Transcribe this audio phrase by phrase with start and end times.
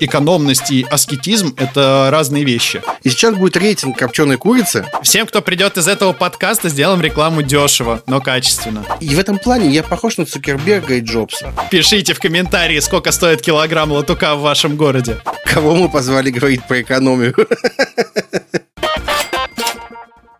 [0.00, 2.82] Экономность и аскетизм– это разные вещи.
[3.02, 4.86] И сейчас будет рейтинг копченой курицы.
[5.02, 8.84] Всем, кто придет из этого подкаста, сделаем рекламу дешево, но качественно.
[9.00, 11.52] И в этом плане я похож на Цукерберга и Джобса.
[11.70, 15.18] Пишите в комментарии, сколько стоит килограмм латука в вашем городе.
[15.44, 17.34] Кого мы позвали говорить про экономию?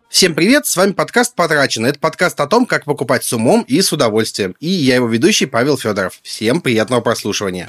[0.09, 1.87] Всем привет, с вами подкаст «Потрачено».
[1.87, 4.55] Это подкаст о том, как покупать с умом и с удовольствием.
[4.61, 6.19] И я его ведущий Павел Федоров.
[6.23, 7.67] Всем приятного прослушивания.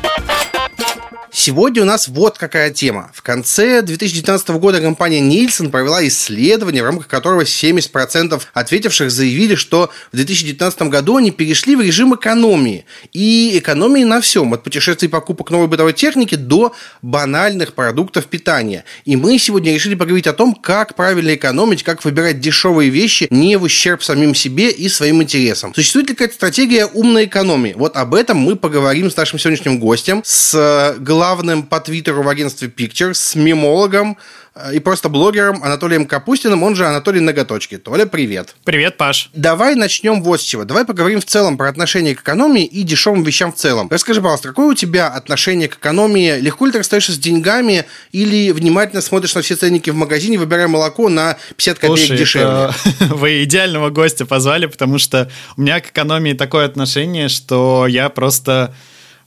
[1.39, 3.11] Сегодня у нас вот какая тема.
[3.13, 9.91] В конце 2019 года компания Nielsen провела исследование, в рамках которого 70% ответивших заявили, что
[10.13, 12.87] в 2019 году они перешли в режим экономии.
[13.13, 16.73] И экономии на всем, от путешествий и покупок новой бытовой техники до
[17.03, 18.87] банальных продуктов питания.
[19.05, 23.57] И мы сегодня решили поговорить о том, как правильно экономить, как выбирать дешевые вещи не
[23.57, 25.75] в ущерб самим себе и своим интересам.
[25.75, 27.75] Существует ли какая-то стратегия умной экономии?
[27.77, 32.29] Вот об этом мы поговорим с нашим сегодняшним гостем, с главным главным по Твиттеру в
[32.29, 34.17] агентстве Pictures, с мемологом
[34.55, 37.79] э, и просто блогером Анатолием Капустиным, он же Анатолий Ноготочки.
[37.79, 38.55] Толя, привет.
[38.63, 39.31] Привет, Паш.
[39.35, 40.65] Давай начнем вот с чего.
[40.65, 43.89] Давай поговорим в целом про отношение к экономии и дешевым вещам в целом.
[43.91, 46.39] Расскажи, пожалуйста, какое у тебя отношение к экономии?
[46.39, 50.69] Легко ли ты расстаешься с деньгами или внимательно смотришь на все ценники в магазине, выбирая
[50.69, 52.47] молоко на 50 копеек Слушай, дешевле?
[52.47, 52.75] Это...
[53.17, 58.73] Вы идеального гостя позвали, потому что у меня к экономии такое отношение, что я просто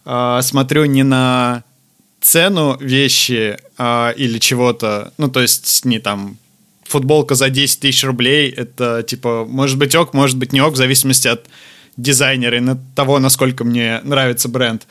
[0.06, 1.66] э, смотрю не на
[2.22, 6.38] цену вещи э, или чего-то, ну, то есть не там
[6.84, 10.78] футболка за 10 тысяч рублей, это типа, может быть ок, может быть не ок, в
[10.78, 11.46] зависимости от
[11.98, 14.88] дизайнера и от того, насколько мне нравится бренд.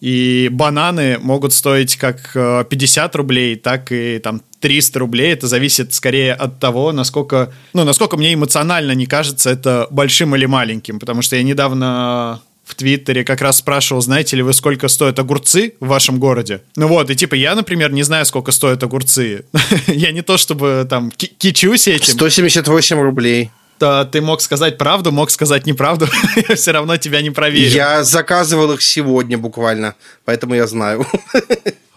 [0.00, 5.32] И бананы могут стоить как 50 э, рублей, так и там 300 рублей.
[5.32, 10.44] Это зависит скорее от того, насколько, ну, насколько мне эмоционально не кажется это большим или
[10.44, 10.98] маленьким.
[10.98, 15.74] Потому что я недавно в Твиттере как раз спрашивал, знаете ли вы, сколько стоят огурцы
[15.78, 16.62] в вашем городе?
[16.74, 19.44] Ну вот, и типа я, например, не знаю, сколько стоят огурцы.
[19.86, 22.14] я не то чтобы там кичусь этим.
[22.14, 23.50] 178 рублей.
[23.78, 26.08] Да, ты мог сказать правду, мог сказать неправду,
[26.48, 27.70] я все равно тебя не проверю.
[27.70, 29.94] Я заказывал их сегодня буквально,
[30.24, 31.06] поэтому я знаю.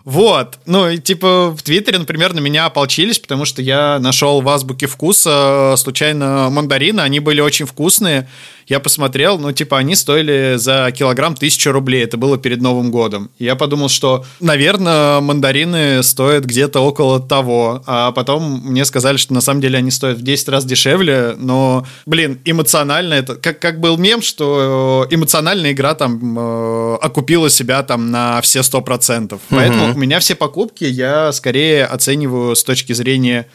[0.06, 4.88] Вот, ну, типа, в Твиттере, например, на меня ополчились, потому что я нашел в азбуке
[4.88, 8.28] вкуса случайно мандарины, они были очень вкусные,
[8.69, 12.03] я посмотрел, ну, типа, они стоили за килограмм тысячу рублей.
[12.03, 13.31] Это было перед Новым годом.
[13.40, 17.81] И я подумал, что, наверное, мандарины стоят где-то около того.
[17.88, 21.34] А потом мне сказали, что на самом деле они стоят в 10 раз дешевле.
[21.38, 23.35] Но, блин, эмоционально это...
[23.35, 29.34] Как, как был мем, что эмоциональная игра там э, окупила себя там на все 100%.
[29.34, 29.41] Угу.
[29.50, 33.47] Поэтому у меня все покупки я скорее оцениваю с точки зрения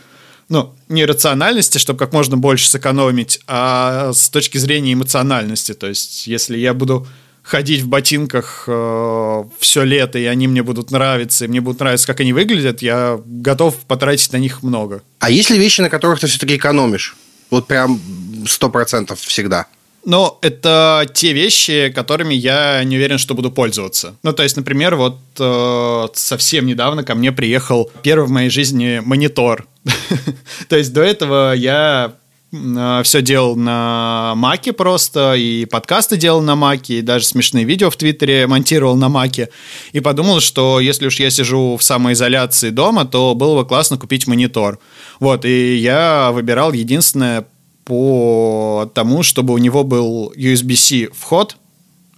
[0.48, 5.74] ну, не рациональности, чтобы как можно больше сэкономить, а с точки зрения эмоциональности.
[5.74, 7.06] То есть, если я буду
[7.42, 12.06] ходить в ботинках э, все лето, и они мне будут нравиться, и мне будут нравиться,
[12.06, 15.02] как они выглядят, я готов потратить на них много.
[15.18, 17.16] А есть ли вещи, на которых ты все-таки экономишь?
[17.50, 18.00] Вот прям
[18.46, 19.66] сто процентов всегда.
[20.06, 24.16] Но это те вещи, которыми я не уверен, что буду пользоваться.
[24.22, 29.00] Ну, то есть, например, вот э, совсем недавно ко мне приехал первый в моей жизни
[29.04, 29.66] монитор.
[30.68, 32.14] то есть до этого я
[32.52, 37.90] э, все делал на Маке просто, и подкасты делал на Маке, и даже смешные видео
[37.90, 39.50] в Твиттере монтировал на Маке.
[39.92, 44.26] И подумал, что если уж я сижу в самоизоляции дома, то было бы классно купить
[44.26, 44.78] монитор.
[45.20, 47.46] Вот, и я выбирал единственное
[47.84, 51.56] по тому, чтобы у него был USB-C вход,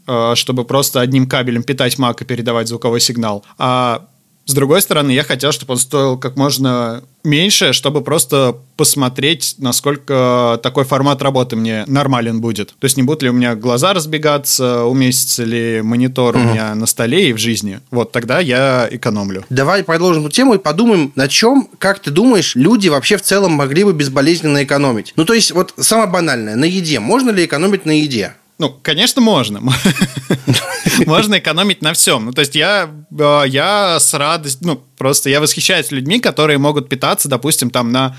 [0.06, 3.44] э, чтобы просто одним кабелем питать Mac и передавать звуковой сигнал.
[3.58, 4.06] А
[4.46, 10.60] с другой стороны, я хотел, чтобы он стоил как можно меньше, чтобы просто посмотреть, насколько
[10.62, 12.68] такой формат работы мне нормален будет.
[12.78, 16.46] То есть не будут ли у меня глаза разбегаться, уместится ли монитор mm-hmm.
[16.46, 17.80] у меня на столе и в жизни.
[17.90, 19.44] Вот тогда я экономлю.
[19.50, 23.52] Давай продолжим эту тему и подумаем, на чем, как ты думаешь, люди вообще в целом
[23.52, 25.12] могли бы безболезненно экономить.
[25.16, 27.00] Ну, то есть, вот самое банальное, на еде.
[27.00, 28.34] Можно ли экономить на еде?
[28.58, 29.60] Ну, конечно, можно.
[31.06, 32.26] Можно экономить на всем.
[32.26, 36.88] Ну, то есть я, э, я с радостью, ну, просто я восхищаюсь людьми, которые могут
[36.88, 38.16] питаться, допустим, там на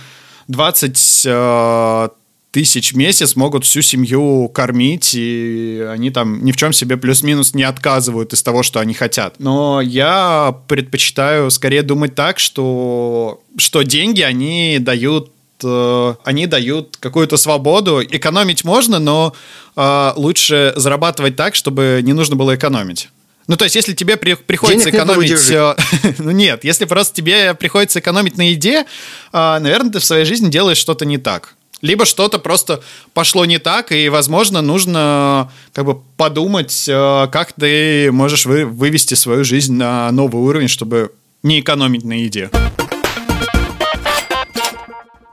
[0.48, 2.10] 20 э,
[2.52, 7.54] тысяч в месяц могут всю семью кормить, и они там ни в чем себе плюс-минус
[7.54, 9.36] не отказывают из того, что они хотят.
[9.40, 15.32] Но я предпочитаю скорее думать так, что, что деньги, они дают
[15.64, 18.04] э, они дают какую-то свободу.
[18.04, 19.34] Экономить можно, но
[19.76, 23.10] э, лучше зарабатывать так, чтобы не нужно было экономить.
[23.48, 25.50] Ну, то есть, если тебе при, приходится Денег экономить...
[25.52, 25.76] Э,
[26.18, 28.86] ну, нет, если просто тебе приходится экономить на еде,
[29.32, 31.56] э, наверное, ты в своей жизни делаешь что-то не так.
[31.82, 32.82] Либо что-то просто
[33.14, 39.14] пошло не так, и, возможно, нужно как бы подумать, э, как ты можешь вы, вывести
[39.14, 41.12] свою жизнь на новый уровень, чтобы
[41.44, 42.50] не экономить на еде.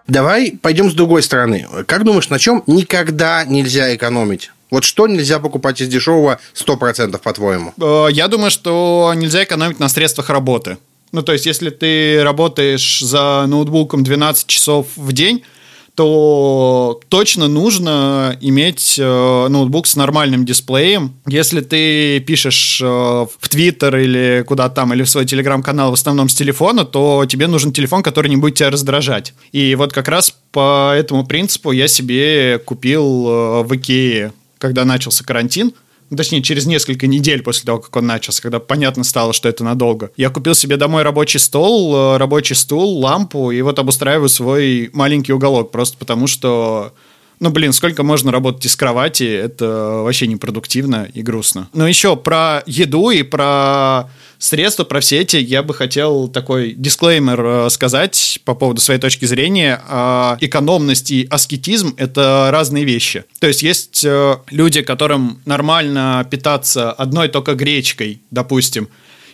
[0.07, 1.67] Давай пойдем с другой стороны.
[1.87, 4.51] Как думаешь, на чем никогда нельзя экономить?
[4.71, 7.73] Вот что нельзя покупать из дешевого 100% по-твоему?
[7.81, 10.79] Э, я думаю, что нельзя экономить на средствах работы.
[11.13, 15.45] Ну, то есть, если ты работаешь за ноутбуком 12 часов в день,
[15.95, 21.15] то точно нужно иметь э, ноутбук с нормальным дисплеем.
[21.27, 26.29] Если ты пишешь э, в Твиттер или куда там, или в свой телеграм-канал в основном
[26.29, 29.35] с телефона, то тебе нужен телефон, который не будет тебя раздражать.
[29.53, 35.25] И вот как раз по этому принципу я себе купил э, в Икее, когда начался
[35.25, 35.75] карантин,
[36.15, 39.65] ну, точнее, через несколько недель после того, как он начался, когда понятно стало, что это
[39.65, 40.13] надолго.
[40.17, 45.33] Я купил себе домой рабочий стол, э, рабочий стул, лампу, и вот обустраиваю свой маленький
[45.33, 46.93] уголок, просто потому что
[47.41, 51.69] ну, блин, сколько можно работать из кровати, это вообще непродуктивно и грустно.
[51.73, 54.09] Но еще про еду и про
[54.45, 59.25] средства, про все эти, я бы хотел такой дисклеймер э, сказать по поводу своей точки
[59.25, 59.81] зрения.
[59.89, 63.25] А, экономность и аскетизм— это разные вещи.
[63.41, 68.89] То есть есть э, люди, которым нормально питаться одной только гречкой, допустим,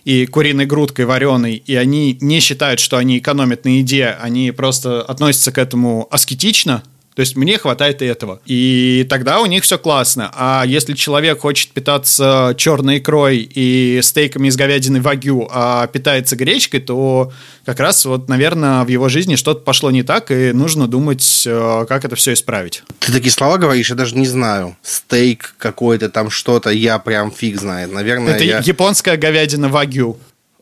[0.05, 5.03] и куриной грудкой вареной, и они не считают, что они экономят на еде, они просто
[5.03, 6.83] относятся к этому аскетично,
[7.15, 8.41] то есть мне хватает и этого.
[8.47, 10.31] И тогда у них все классно.
[10.35, 16.81] А если человек хочет питаться черной икрой и стейками из говядины вагю, а питается гречкой,
[16.81, 17.33] то
[17.65, 21.85] как раз вот, наверное, в его жизни что-то пошло не так, и нужно думать, э,
[21.89, 22.85] как это все исправить.
[23.01, 24.77] Ты такие слова говоришь, я даже не знаю.
[24.83, 27.93] Стейк какой-то там что-то, я прям фиг знает.
[27.93, 28.61] Наверное, Это я...
[28.65, 30.17] японская говядина вагю.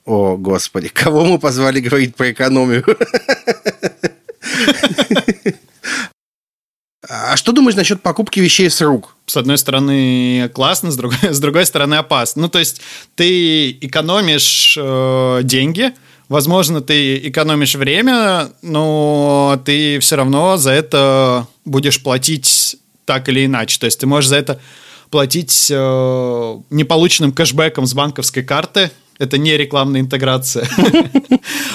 [0.07, 2.85] О, господи, кого мы позвали говорить про экономию?
[7.09, 9.17] А что думаешь насчет покупки вещей с рук?
[9.27, 12.43] С одной стороны классно, с другой, с другой стороны опасно.
[12.43, 12.83] Ну, то есть
[13.15, 15.95] ты экономишь э, деньги,
[16.29, 22.77] возможно, ты экономишь время, но ты все равно за это будешь платить
[23.07, 23.79] так или иначе.
[23.79, 24.61] То есть ты можешь за это
[25.11, 30.69] платить э, неполученным кэшбэком с банковской карты, это не рекламная интеграция.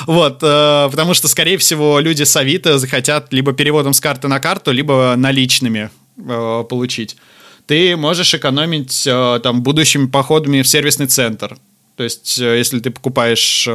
[0.05, 4.39] Вот, э, потому что, скорее всего, люди с Авито захотят либо переводом с карты на
[4.39, 7.15] карту, либо наличными э, получить.
[7.67, 11.57] Ты можешь экономить э, там будущими походами в сервисный центр.
[11.95, 13.71] То есть, если ты покупаешь э,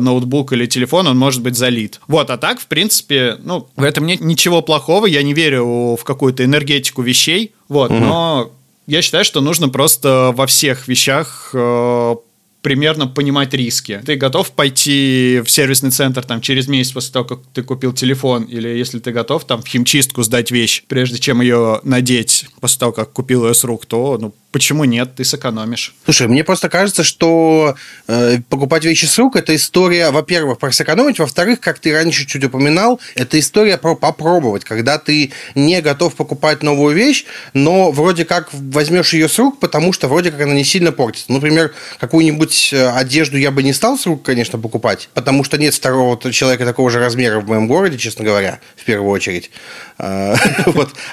[0.00, 2.00] ноутбук или телефон, он может быть залит.
[2.08, 5.04] Вот, а так, в принципе, ну, в этом нет ничего плохого.
[5.06, 7.52] Я не верю в какую-то энергетику вещей.
[7.68, 8.00] Вот, угу.
[8.00, 8.52] но
[8.86, 12.14] я считаю, что нужно просто во всех вещах э,
[12.62, 14.00] примерно понимать риски.
[14.04, 18.44] Ты готов пойти в сервисный центр там через месяц после того, как ты купил телефон,
[18.44, 22.92] или если ты готов там в химчистку сдать вещь, прежде чем ее надеть после того,
[22.92, 25.14] как купил ее с рук, то ну, Почему нет?
[25.14, 25.94] Ты сэкономишь.
[26.04, 31.18] Слушай, мне просто кажется, что э, покупать вещи с рук это история, во-первых, про сэкономить,
[31.18, 36.62] во-вторых, как ты раньше чуть упоминал, это история про попробовать, когда ты не готов покупать
[36.62, 40.64] новую вещь, но вроде как возьмешь ее с рук, потому что вроде как она не
[40.64, 41.30] сильно портится.
[41.30, 45.74] Например, какую-нибудь э, одежду я бы не стал с рук, конечно, покупать, потому что нет
[45.74, 49.50] второго человека такого же размера в моем городе, честно говоря, в первую очередь.
[49.98, 50.36] А.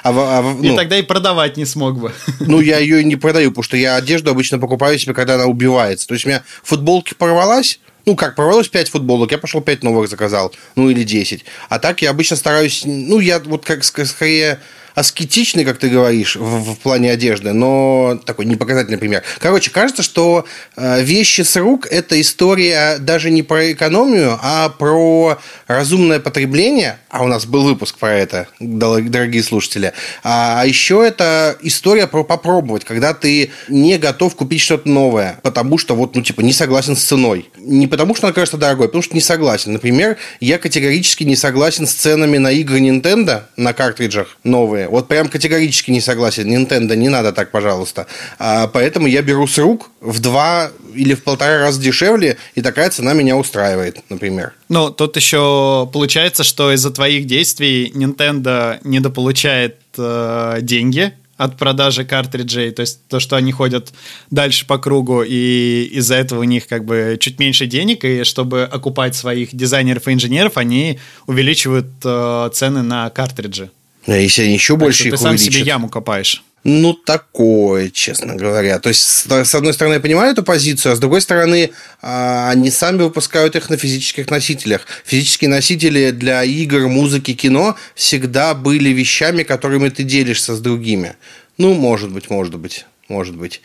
[0.02, 0.76] А, а, и ну.
[0.76, 2.12] тогда и продавать не смог бы.
[2.40, 6.06] Ну, я ее не продаю, потому что я одежду обычно покупаю себе, когда она убивается.
[6.06, 10.08] То есть у меня футболки порвалась, ну, как, порвалось 5 футболок, я пошел 5 новых
[10.08, 11.44] заказал, ну, или 10.
[11.68, 14.60] А так я обычно стараюсь, ну, я вот как скорее
[14.96, 19.22] аскетичный, как ты говоришь, в, в плане одежды, но такой непоказательный пример.
[19.38, 25.38] Короче, кажется, что э, вещи с рук– это история даже не про экономию, а про
[25.66, 26.98] разумное потребление.
[27.10, 29.92] А у нас был выпуск про это, дорогие слушатели.
[30.24, 35.76] А, а еще это история про попробовать, когда ты не готов купить что-то новое, потому
[35.76, 37.50] что вот, ну, типа, не согласен с ценой.
[37.58, 39.74] Не потому, что она кажется дорогой, а потому что не согласен.
[39.74, 45.28] Например, я категорически не согласен с ценами на игры Nintendo на картриджах новые, вот прям
[45.28, 46.50] категорически не согласен.
[46.50, 48.06] Nintendo, не надо так, пожалуйста.
[48.38, 52.90] А, поэтому я беру с рук в два или в полтора раза дешевле, и такая
[52.90, 54.52] цена меня устраивает, например.
[54.68, 62.70] Ну, тут еще получается, что из-за твоих действий Nintendo недополучает э, деньги от продажи картриджей,
[62.70, 63.92] то есть то, что они ходят
[64.30, 68.62] дальше по кругу, и из-за этого у них как бы чуть меньше денег, и чтобы
[68.62, 73.70] окупать своих дизайнеров и инженеров, они увеличивают э, цены на картриджи.
[74.06, 76.42] Если они еще так больше их ты сам себе яму копаешь.
[76.68, 78.80] Ну, такое, честно говоря.
[78.80, 81.70] То есть, с одной стороны, я понимаю эту позицию, а с другой стороны,
[82.02, 84.84] а, они сами выпускают их на физических носителях.
[85.04, 91.14] Физические носители для игр, музыки, кино всегда были вещами, которыми ты делишься с другими.
[91.56, 93.62] Ну, может быть, может быть, может быть.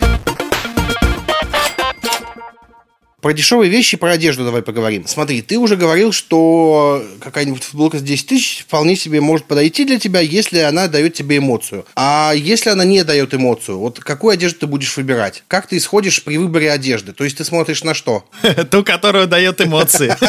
[3.22, 5.06] Про дешевые вещи, про одежду давай поговорим.
[5.08, 10.00] Смотри, ты уже говорил, что какая-нибудь футболка с 10 тысяч вполне себе может подойти для
[10.00, 11.86] тебя, если она дает тебе эмоцию.
[11.96, 15.44] А если она не дает эмоцию, вот какую одежду ты будешь выбирать?
[15.48, 17.13] Как ты исходишь при выборе одежды?
[17.13, 18.25] То есть ты смотришь на что?
[18.72, 20.16] Ту, которая дает эмоции.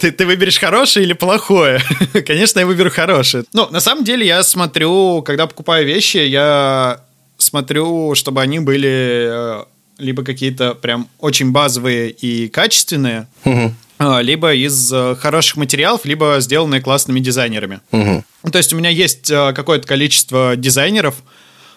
[0.00, 1.80] Ты, ты выберешь хорошее или плохое?
[2.26, 3.44] Конечно, я выберу хорошее.
[3.52, 7.00] Ну, на самом деле, я смотрю, когда покупаю вещи, я
[7.36, 9.64] смотрю, чтобы они были э,
[9.98, 13.72] либо какие-то прям очень базовые и качественные, угу.
[14.20, 17.80] либо из э, хороших материалов, либо сделанные классными дизайнерами.
[17.92, 18.24] Угу.
[18.52, 21.16] То есть у меня есть э, какое-то количество дизайнеров,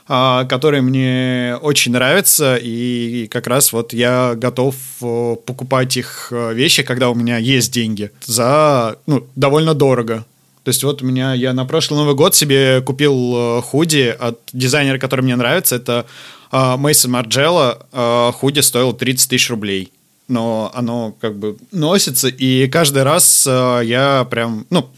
[0.08, 6.84] а, которые мне очень нравятся, и как раз вот я готов э, покупать их вещи,
[6.84, 10.26] когда у меня есть деньги, за ну, довольно дорого.
[10.64, 15.00] То есть вот у меня, я на прошлый Новый год себе купил худи от дизайнера,
[15.00, 16.06] который мне нравится, это
[16.52, 19.92] Мейсон Марджелло худи стоил 30 тысяч рублей.
[20.28, 24.90] Но оно как бы носится, и каждый раз а, я прям, ну,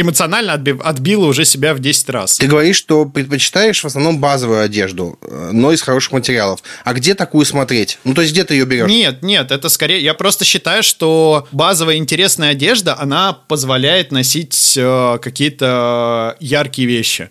[0.00, 2.38] эмоционально отбив, отбила уже себя в 10 раз.
[2.38, 6.62] Ты говоришь, что предпочитаешь в основном базовую одежду, э, но из хороших материалов.
[6.84, 7.98] А где такую смотреть?
[8.04, 8.88] Ну, то есть где ты ее берешь?
[8.88, 10.00] Нет, нет, это скорее...
[10.00, 17.30] Я просто считаю, что базовая интересная одежда, она позволяет носить э, какие-то яркие вещи.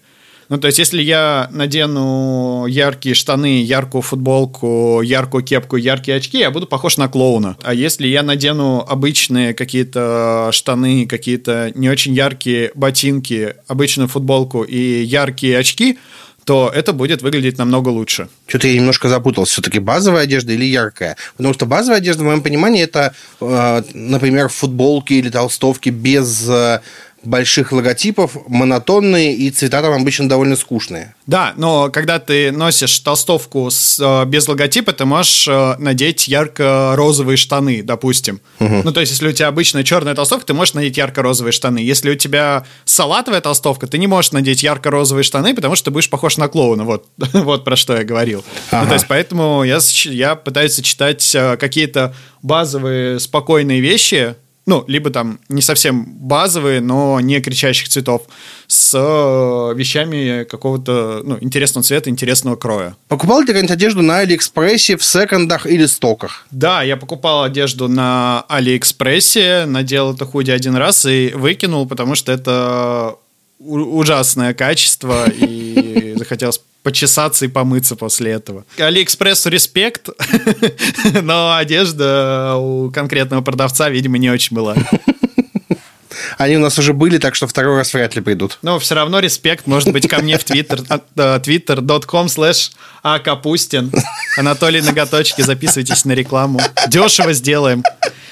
[0.49, 6.51] Ну, то есть, если я надену яркие штаны, яркую футболку, яркую кепку, яркие очки, я
[6.51, 7.57] буду похож на клоуна.
[7.63, 15.03] А если я надену обычные какие-то штаны, какие-то не очень яркие ботинки, обычную футболку и
[15.03, 15.97] яркие очки,
[16.47, 18.29] то это будет выглядеть намного лучше.
[18.47, 19.51] Что-то я немножко запутался.
[19.51, 21.17] Все-таки базовая одежда или яркая?
[21.35, 26.79] Потому что базовая одежда, в моем понимании, это, э, например, футболки или толстовки без э,
[27.27, 31.13] больших логотипов, монотонные, и цвета там обычно довольно скучные.
[31.25, 37.35] Да, но когда ты носишь толстовку с, э, без логотипа, ты можешь э, надеть ярко-розовые
[37.35, 38.39] штаны, допустим.
[38.59, 38.81] Угу.
[38.85, 41.79] Ну, то есть, если у тебя обычная черная толстовка, ты можешь надеть ярко-розовые штаны.
[41.79, 46.09] Если у тебя салатовая толстовка, ты не можешь надеть ярко-розовые штаны, потому что ты будешь
[46.09, 46.85] похож на клоуна.
[46.85, 48.45] Вот, вот про что я говорил.
[48.71, 48.83] Ага.
[48.83, 54.35] Ну, то есть, поэтому я, я пытаюсь сочетать э, какие-то базовые спокойные вещи,
[54.67, 58.23] ну, либо там не совсем базовые, но не кричащих цветов,
[58.67, 62.95] с э, вещами какого-то ну, интересного цвета, интересного кроя.
[63.07, 66.45] Покупал ты какую-нибудь одежду на Алиэкспрессе, в секондах или стоках?
[66.51, 72.33] Да, я покупал одежду на Алиэкспрессе, надел это худи один раз и выкинул, потому что
[72.33, 73.15] это
[73.59, 78.65] ужасное качество, и захотелось почесаться и помыться после этого.
[78.77, 80.09] Алиэкспрессу респект,
[81.21, 84.75] но одежда у конкретного продавца, видимо, не очень была.
[86.37, 88.59] Они у нас уже были, так что второй раз вряд ли придут.
[88.61, 90.81] Но все равно респект может быть ко мне в твиттер,
[91.15, 92.71] twitter.com slash
[93.03, 93.91] акапустин.
[94.37, 96.59] Анатолий Ноготочки, записывайтесь на рекламу.
[96.87, 97.83] Дешево сделаем.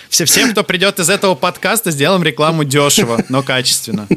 [0.10, 4.08] Все, всем, кто придет из этого подкаста, сделаем рекламу дешево, но качественно.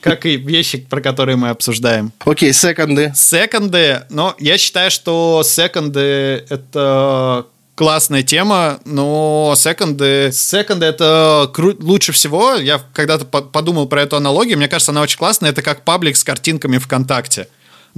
[0.00, 2.12] Как и вещи, про которые мы обсуждаем.
[2.24, 3.12] Окей, секонды.
[3.14, 4.02] Секонды.
[4.08, 6.00] Но я считаю, что секонды—
[6.48, 7.46] это
[7.80, 12.56] классная тема, но секонды, секонды это кру- лучше всего.
[12.56, 15.48] Я когда-то подумал про эту аналогию, мне кажется, она очень классная.
[15.48, 17.48] Это как паблик с картинками ВКонтакте.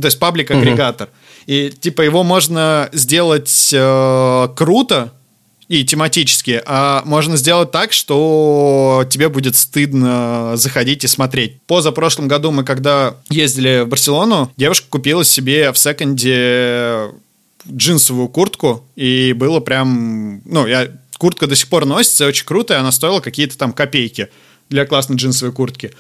[0.00, 1.08] То есть паблик-агрегатор.
[1.08, 1.16] Угу.
[1.46, 5.14] И типа его можно сделать э, круто,
[5.66, 11.60] и тематически, а можно сделать так, что тебе будет стыдно заходить и смотреть.
[11.62, 17.08] Позапрошлом году мы, когда ездили в Барселону, девушка купила себе в секонде
[17.71, 20.88] джинсовую куртку, и было прям, ну, я
[21.19, 24.28] куртка до сих пор носится, очень крутая, она стоила какие-то там копейки
[24.69, 25.92] для классной джинсовой куртки.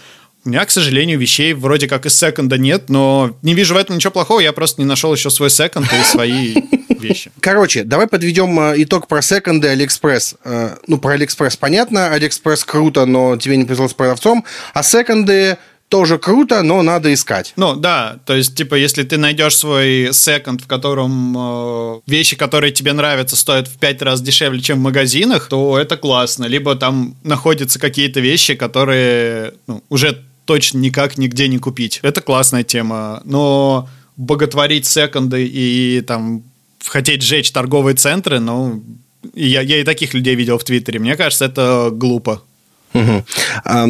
[0.44, 3.94] У меня, к сожалению, вещей вроде как из секонда нет, но не вижу в этом
[3.94, 6.56] ничего плохого, я просто не нашел еще свой секонд и свои
[6.88, 7.30] вещи.
[7.38, 10.34] Короче, давай подведем э, итог про секонды Алиэкспресс.
[10.42, 15.58] Э, ну, про Алиэкспресс понятно, Алиэкспресс круто, но тебе не повезло с продавцом, а секонды
[15.92, 17.52] тоже круто, но надо искать.
[17.56, 22.72] Ну да, то есть типа если ты найдешь свой секонд, в котором э, вещи, которые
[22.72, 26.46] тебе нравятся, стоят в пять раз дешевле, чем в магазинах, то это классно.
[26.46, 32.00] Либо там находятся какие-то вещи, которые ну, уже точно никак нигде не купить.
[32.02, 36.42] Это классная тема, но боготворить секонды и там
[36.86, 38.82] хотеть сжечь торговые центры, ну,
[39.34, 41.00] я, я и таких людей видел в Твиттере.
[41.00, 42.40] Мне кажется, это глупо.
[42.94, 43.24] Угу.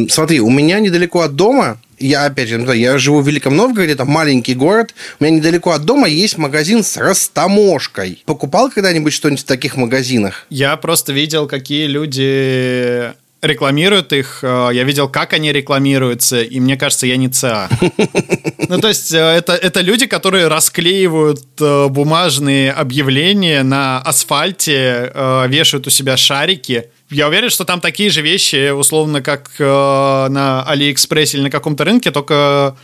[0.09, 4.09] Смотри, у меня недалеко от дома я опять же, я живу в Великом Новгороде, там
[4.09, 8.21] маленький город, у меня недалеко от дома есть магазин с растаможкой.
[8.25, 10.45] Покупал когда-нибудь что-нибудь в таких магазинах?
[10.49, 16.77] Я просто видел, какие люди рекламируют их, э, я видел, как они рекламируются, и мне
[16.77, 17.69] кажется, я не ЦА.
[18.69, 25.11] Ну, то есть, э, это, это люди, которые расклеивают э, бумажные объявления на асфальте,
[25.47, 26.85] вешают у себя шарики.
[27.13, 32.11] Я уверен, что там такие же вещи, условно, как на Алиэкспрессе или на каком-то рынке,
[32.11, 32.75] только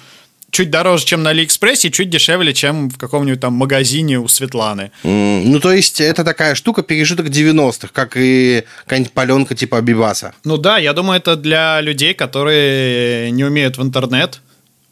[0.51, 4.91] чуть дороже, чем на Алиэкспрессе, чуть дешевле, чем в каком-нибудь там магазине у Светланы.
[5.03, 10.33] Mm, ну, то есть, это такая штука пережиток 90-х, как и какая-нибудь паленка типа Абибаса.
[10.43, 14.41] Ну да, я думаю, это для людей, которые не умеют в интернет,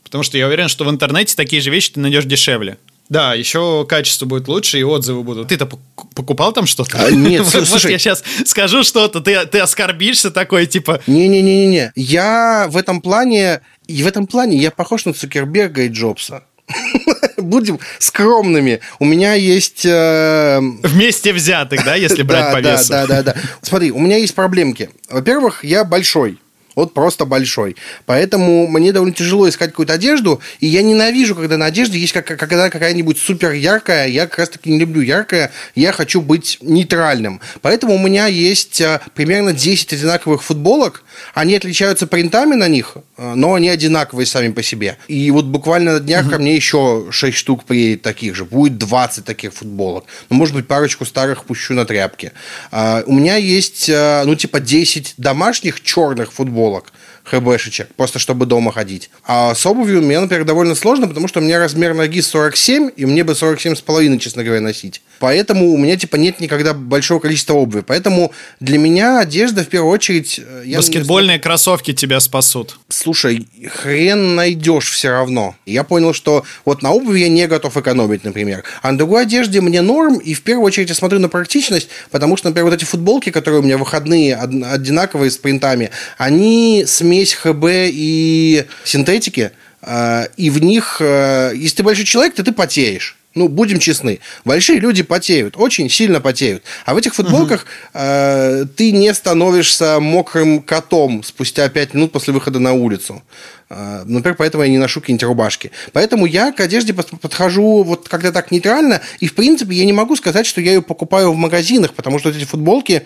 [0.03, 2.77] потому что я уверен, что в интернете такие же вещи ты найдешь дешевле.
[3.09, 5.47] Да, еще качество будет лучше и отзывы будут.
[5.47, 5.69] Ты-то
[6.15, 6.97] покупал там что-то?
[7.05, 7.71] А, нет, слушай.
[7.71, 11.01] Может, я сейчас скажу что-то, ты, ты оскорбишься такой, типа...
[11.07, 16.43] Не-не-не-не, я в этом плане, и в этом плане я похож на Цукерберга и Джобса.
[17.37, 18.81] Будем скромными.
[18.99, 19.85] У меня есть...
[19.85, 20.59] Э...
[20.59, 22.89] Вместе взятых, да, если брать по весу?
[22.89, 23.35] Да, да, да.
[23.61, 24.89] Смотри, у меня есть проблемки.
[25.09, 26.39] Во-первых, я большой
[26.77, 27.75] вот просто большой.
[28.05, 32.25] Поэтому мне довольно тяжело искать какую-то одежду, и я ненавижу, когда на одежде есть как,
[32.25, 37.41] когда какая-нибудь супер яркая, я как раз таки не люблю яркое, я хочу быть нейтральным.
[37.63, 41.03] Поэтому у меня есть а, примерно 10 одинаковых футболок,
[41.33, 44.97] они отличаются принтами на них, а, но они одинаковые сами по себе.
[45.07, 46.33] И вот буквально на днях угу.
[46.33, 50.05] ко мне еще 6 штук приедет таких же, будет 20 таких футболок.
[50.29, 52.33] Ну, может быть, парочку старых пущу на тряпки.
[52.69, 56.93] А, у меня есть, ну, типа 10 домашних черных футболок, футболок
[57.23, 59.09] хбшечек, просто чтобы дома ходить.
[59.25, 63.05] А с обувью мне, например, довольно сложно, потому что у меня размер ноги 47, и
[63.05, 65.01] мне бы 47,5, честно говоря, носить.
[65.19, 67.83] Поэтому у меня, типа, нет никогда большого количества обуви.
[67.85, 70.39] Поэтому для меня одежда, в первую очередь...
[70.39, 72.79] Э, я Баскетбольные кроссовки тебя спасут.
[72.89, 75.55] Слушай, хрен найдешь все равно.
[75.65, 78.63] Я понял, что вот на обуви я не готов экономить, например.
[78.81, 82.37] А на другой одежде мне норм, и в первую очередь я смотрю на практичность, потому
[82.37, 87.65] что, например, вот эти футболки, которые у меня выходные, одинаковые с принтами, они смесь ХБ
[87.67, 89.51] и синтетики,
[89.81, 93.17] э, и в них, э, если ты большой человек, то ты потеешь.
[93.37, 94.19] Ну, будем честны.
[94.45, 96.63] Большие люди потеют, очень сильно потеют.
[96.85, 97.69] А в этих футболках угу.
[97.93, 103.21] э, ты не становишься мокрым котом спустя 5 минут после выхода на улицу.
[103.69, 105.71] Э, например, поэтому я не ношу какие-нибудь рубашки.
[105.93, 109.01] Поэтому я к одежде подхожу вот когда так нейтрально.
[109.19, 112.29] И, в принципе, я не могу сказать, что я ее покупаю в магазинах, потому что
[112.29, 113.05] вот эти футболки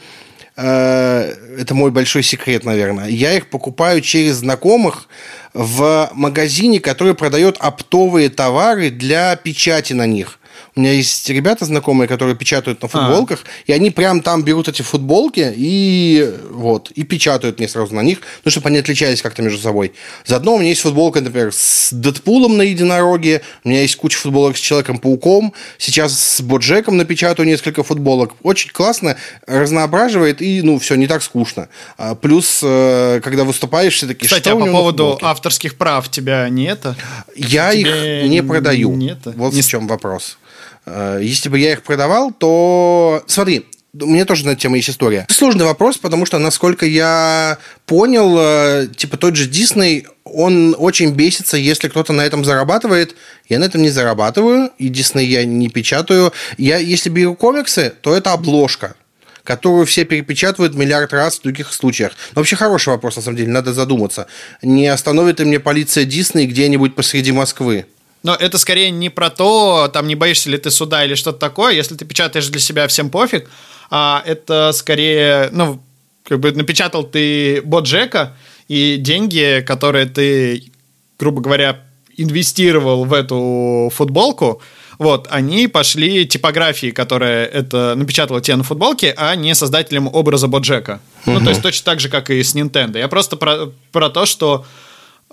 [0.55, 3.07] это мой большой секрет, наверное.
[3.07, 5.07] Я их покупаю через знакомых,
[5.53, 10.39] в магазине, который продает оптовые товары для печати на них.
[10.75, 13.49] У меня есть ребята знакомые, которые печатают на футболках, а.
[13.67, 18.19] и они прям там берут эти футболки и вот, и печатают мне сразу на них,
[18.45, 19.91] ну, чтобы они отличались как-то между собой.
[20.25, 24.55] Заодно у меня есть футболка, например, с Дэдпулом на единороге, у меня есть куча футболок
[24.55, 28.35] с Человеком-пауком, сейчас с Боджеком напечатаю несколько футболок.
[28.41, 31.67] Очень классно, разноображивает, и, ну, все, не так скучно.
[31.97, 36.47] А, плюс, э, когда выступаешь, все таки Кстати, что а по поводу авторских прав тебя
[36.47, 36.95] не это?
[37.35, 38.95] Я их не продаю.
[38.95, 39.19] Нет.
[39.25, 39.61] Вот не...
[39.61, 40.37] в чем вопрос.
[40.85, 43.23] Э, если бы я их продавал, то...
[43.27, 45.25] Смотри, у меня тоже на эту тему есть история.
[45.29, 51.57] Сложный вопрос, потому что, насколько я понял, э, типа тот же Дисней, он очень бесится,
[51.57, 53.15] если кто-то на этом зарабатывает.
[53.49, 56.31] Я на этом не зарабатываю, и Дисней я не печатаю.
[56.57, 58.95] Я, если беру комиксы, то это обложка
[59.43, 62.13] которую все перепечатывают миллиард раз в других случаях.
[62.35, 64.27] Но вообще хороший вопрос, на самом деле, надо задуматься.
[64.61, 67.87] Не остановит ли мне полиция Дисней где-нибудь посреди Москвы?
[68.23, 71.73] Но это скорее не про то, там не боишься ли ты суда или что-то такое.
[71.73, 73.49] Если ты печатаешь для себя, всем пофиг.
[73.89, 75.81] А это скорее, ну,
[76.23, 78.35] как бы напечатал ты Боджека,
[78.67, 80.71] и деньги, которые ты,
[81.19, 81.81] грубо говоря,
[82.15, 84.61] инвестировал в эту футболку,
[84.97, 91.01] вот, они пошли типографии, которая это напечатала тебе на футболке, а не создателям образа Боджека.
[91.25, 91.39] Угу.
[91.39, 92.99] Ну, то есть точно так же, как и с Nintendo.
[92.99, 94.63] Я просто про, про то, что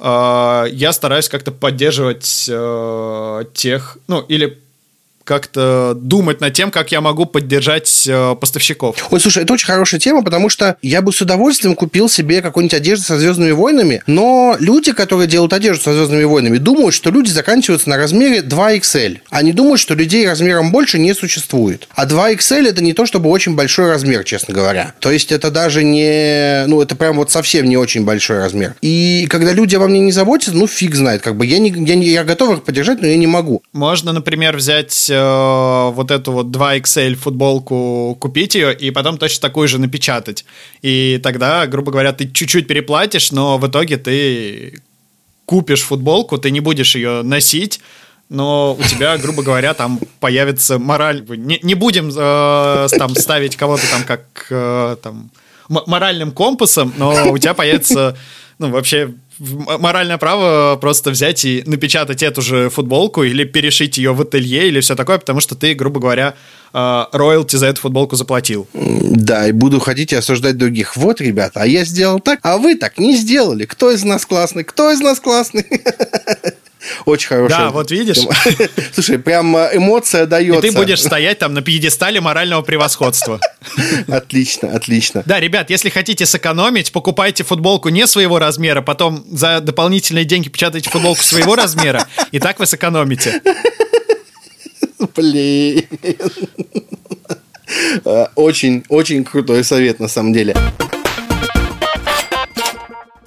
[0.01, 4.59] я стараюсь как-то поддерживать э, тех, ну, или
[5.29, 8.97] как-то думать над тем, как я могу поддержать э, поставщиков.
[9.11, 12.73] Ой, слушай, это очень хорошая тема, потому что я бы с удовольствием купил себе какую-нибудь
[12.75, 17.29] одежду со Звездными войнами, но люди, которые делают одежду со Звездными войнами, думают, что люди
[17.29, 19.19] заканчиваются на размере 2XL.
[19.29, 21.89] Они думают, что людей размером больше не существует.
[21.95, 24.95] А 2XL это не то, чтобы очень большой размер, честно говоря.
[24.99, 26.65] То есть это даже не...
[26.67, 28.77] Ну, это прям вот совсем не очень большой размер.
[28.81, 31.21] И когда люди обо мне не заботятся, ну, фиг знает.
[31.21, 33.63] Как бы я, не, я, не, я готов их поддержать, но я не могу.
[33.75, 39.69] Можно, например, взять э, вот эту вот 2XL футболку, купить ее и потом точно такую
[39.69, 40.45] же напечатать.
[40.83, 44.81] И тогда, грубо говоря, ты чуть-чуть переплатишь, но в итоге ты
[45.45, 47.81] купишь футболку, ты не будешь ее носить,
[48.29, 51.25] но у тебя, грубо говоря, там появится мораль.
[51.29, 55.31] Не, не будем э, там ставить кого-то там как э, там
[55.69, 58.17] моральным компасом, но у тебя появится,
[58.59, 64.21] ну, вообще моральное право просто взять и напечатать эту же футболку или перешить ее в
[64.21, 66.35] ателье или все такое, потому что ты, грубо говоря,
[66.73, 68.67] э, роялти за эту футболку заплатил.
[68.75, 70.97] Да, и буду ходить и осуждать других.
[70.97, 73.65] Вот, ребята, а я сделал так, а вы так не сделали.
[73.65, 74.65] Кто из нас классный?
[74.65, 75.67] Кто из нас классный?
[77.05, 77.59] Очень хорошая.
[77.59, 78.19] Да, вот видишь.
[78.93, 80.67] Слушай, прям э, эмоция дается.
[80.67, 83.41] И ты будешь стоять там на пьедестале морального превосходства.
[84.09, 85.23] Отлично, отлично.
[85.27, 90.91] Да, ребят, если хотите сэкономить, покупайте футболку не своего размера, потом за дополнительные деньги печатайте
[90.91, 93.41] футболку своего размера, и так вы сэкономите.
[95.15, 95.85] Блин.
[98.05, 100.57] Э, очень, очень крутой совет на самом деле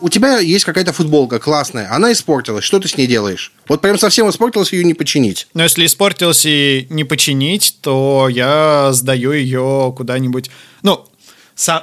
[0.01, 3.53] у тебя есть какая-то футболка классная, она испортилась, что ты с ней делаешь?
[3.67, 5.47] Вот прям совсем испортилась, ее не починить.
[5.53, 10.49] Но если испортилась и не починить, то я сдаю ее куда-нибудь.
[10.81, 11.05] Ну,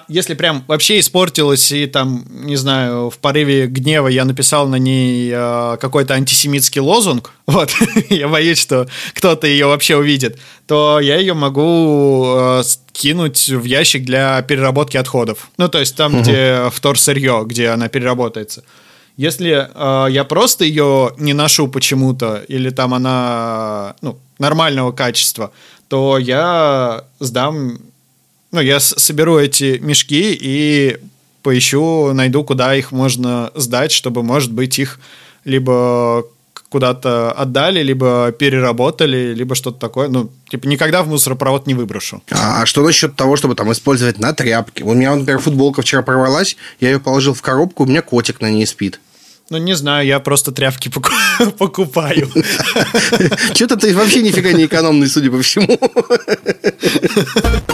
[0.09, 5.31] если прям вообще испортилась и там, не знаю, в порыве гнева я написал на ней
[5.33, 7.71] э, какой-то антисемитский лозунг, вот,
[8.11, 14.05] я боюсь, что кто-то ее вообще увидит, то я ее могу э, кинуть в ящик
[14.05, 15.51] для переработки отходов.
[15.59, 16.23] Ну, то есть там, угу.
[16.23, 18.65] где вторсырье, где она переработается.
[19.17, 25.53] Если э, я просто ее не ношу почему-то, или там она ну, нормального качества,
[25.89, 27.79] то я сдам
[28.53, 30.97] ну, я соберу эти мешки и
[31.43, 35.01] поищу, найду, куда их можно сдать, чтобы, может быть, их
[35.45, 36.25] либо
[36.69, 40.09] куда-то отдали, либо переработали, либо что-то такое.
[40.09, 42.23] Ну, типа, никогда в мусоропровод не выброшу.
[42.31, 44.85] А, а что насчет того, чтобы там использовать на тряпке?
[44.85, 48.51] У меня, например, футболка вчера порвалась, я ее положил в коробку, у меня котик на
[48.51, 49.01] ней спит.
[49.51, 50.91] Ну, не знаю, я просто тряпки
[51.59, 52.31] покупаю.
[53.55, 55.79] Что-то ты вообще нифига не экономный, судя по всему.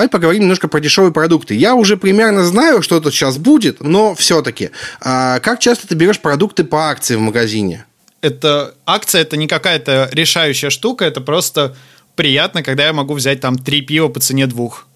[0.00, 1.54] Давай поговорим немножко про дешевые продукты.
[1.54, 4.70] Я уже примерно знаю, что тут сейчас будет, но все-таки.
[5.02, 7.84] А как часто ты берешь продукты по акции в магазине?
[8.22, 11.76] Это акция это не какая-то решающая штука, это просто
[12.16, 14.86] приятно, когда я могу взять там три пива по цене двух.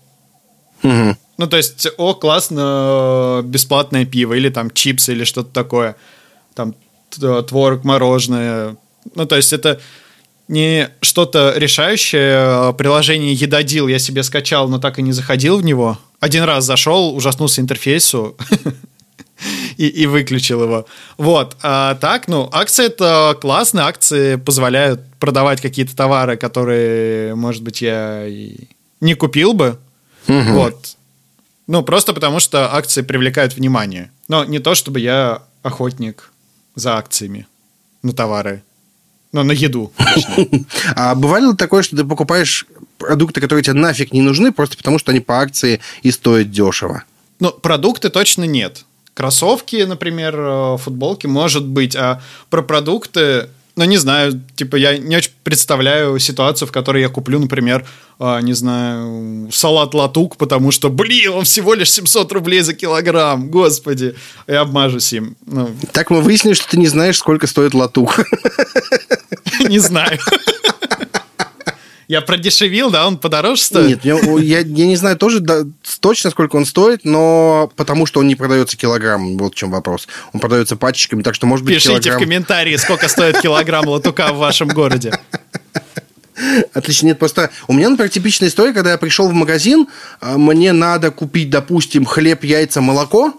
[0.82, 1.16] Угу.
[1.36, 5.96] Ну, то есть, о, классно, бесплатное пиво, или там чипсы, или что-то такое.
[6.54, 6.74] Там
[7.10, 8.78] творог, мороженое.
[9.14, 9.82] Ну, то есть, это
[10.48, 12.72] не что-то решающее.
[12.74, 15.98] Приложение Едодил я себе скачал, но так и не заходил в него.
[16.20, 18.36] Один раз зашел, ужаснулся интерфейсу
[19.76, 20.86] и, и выключил его.
[21.18, 21.56] Вот.
[21.62, 23.86] А так, ну, акции это классно.
[23.86, 28.68] Акции позволяют продавать какие-то товары, которые, может быть, я и
[29.00, 29.78] не купил бы.
[30.28, 30.52] Угу.
[30.52, 30.96] Вот.
[31.66, 34.10] Ну, просто потому что акции привлекают внимание.
[34.28, 36.30] Но не то, чтобы я охотник
[36.74, 37.46] за акциями
[38.02, 38.62] на товары.
[39.34, 39.92] Ну, на еду.
[40.94, 42.66] А бывало ли такое, что ты покупаешь
[42.98, 47.02] продукты, которые тебе нафиг не нужны, просто потому что они по акции и стоят дешево?
[47.40, 48.84] Ну, продукты точно нет.
[49.12, 55.16] Кроссовки, например, э, футболки, может быть, а про продукты ну, не знаю, типа, я не
[55.16, 57.84] очень представляю ситуацию, в которой я куплю, например,
[58.20, 63.48] э, не знаю, салат латук, потому что, блин, он всего лишь 700 рублей за килограмм,
[63.48, 64.14] господи,
[64.46, 65.36] и обмажусь им.
[65.46, 65.70] Ну.
[65.92, 68.20] Так мы выяснили, что ты не знаешь, сколько стоит латук.
[69.68, 70.18] Не знаю.
[72.06, 74.04] Я продешевил, да, он подороже стоит?
[74.04, 75.62] Нет, я, я, не знаю тоже да,
[76.00, 80.06] точно, сколько он стоит, но потому что он не продается килограмм, вот в чем вопрос.
[80.34, 82.16] Он продается пачечками, так что может быть Пишите килограмм...
[82.18, 85.18] в комментарии, сколько стоит килограмм латука в вашем городе.
[86.74, 87.06] Отлично.
[87.06, 89.86] Нет, просто у меня, например, типичная история, когда я пришел в магазин,
[90.20, 93.32] а, мне надо купить, допустим, хлеб, яйца, молоко,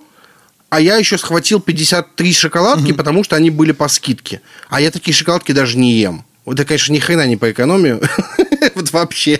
[0.70, 2.96] а я еще схватил 53 шоколадки, угу.
[2.96, 4.42] потому что они были по скидке.
[4.70, 6.26] А я такие шоколадки даже не ем.
[6.46, 8.02] Это, конечно, ни хрена не по экономию.
[8.76, 9.40] вот вообще.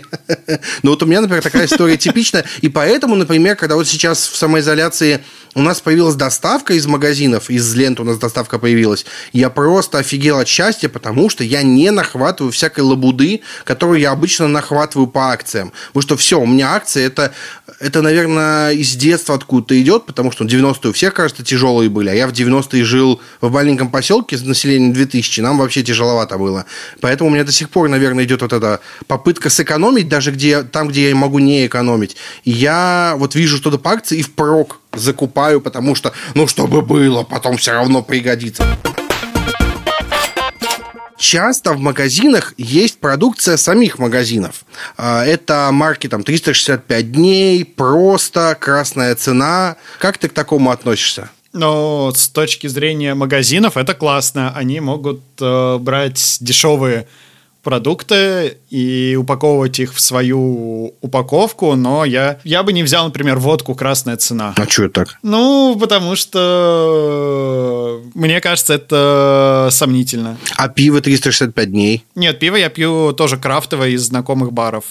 [0.82, 2.44] Но вот у меня, например, такая история типичная.
[2.60, 5.20] И поэтому, например, когда вот сейчас в самоизоляции
[5.54, 10.38] у нас появилась доставка из магазинов, из лент у нас доставка появилась, я просто офигел
[10.38, 15.72] от счастья, потому что я не нахватываю всякой лабуды, которую я обычно нахватываю по акциям.
[15.88, 17.32] Потому что все, у меня акции это,
[17.80, 22.14] это наверное, из детства откуда-то идет, потому что 90-е у всех, кажется, тяжелые были, а
[22.14, 26.66] я в 90-е жил в маленьком поселке с населением 2000, нам вообще тяжеловато было.
[27.00, 30.88] Поэтому у меня до сих пор, наверное, идет вот эта попытка сэкономить, даже где, там,
[30.88, 32.16] где я могу не экономить.
[32.44, 37.22] И я вот вижу что-то по акции и впрок закупаю, потому что, ну, чтобы было,
[37.22, 38.64] потом все равно пригодится.
[41.18, 44.64] Часто в магазинах есть продукция самих магазинов.
[44.96, 49.76] А, это марки там 365 дней, просто, красная цена.
[49.98, 51.30] Как ты к такому относишься?
[51.56, 54.52] Но с точки зрения магазинов это классно.
[54.54, 57.06] Они могут э, брать дешевые
[57.62, 63.74] продукты и упаковывать их в свою упаковку, но я, я бы не взял, например, водку
[63.74, 64.54] «Красная цена».
[64.56, 65.18] А что это так?
[65.22, 70.36] Ну, потому что мне кажется, это сомнительно.
[70.56, 72.04] А пиво 365 дней?
[72.14, 74.84] Нет, пиво я пью тоже крафтовое из знакомых баров.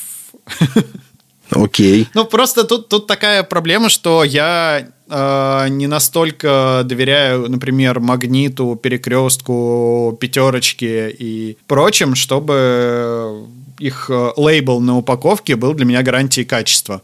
[1.51, 2.07] Окей.
[2.13, 10.17] Ну, просто тут, тут такая проблема, что я э, не настолько доверяю, например, магниту, перекрестку,
[10.19, 13.45] пятерочке и прочим, чтобы
[13.79, 17.01] их э, лейбл на упаковке был для меня гарантией качества.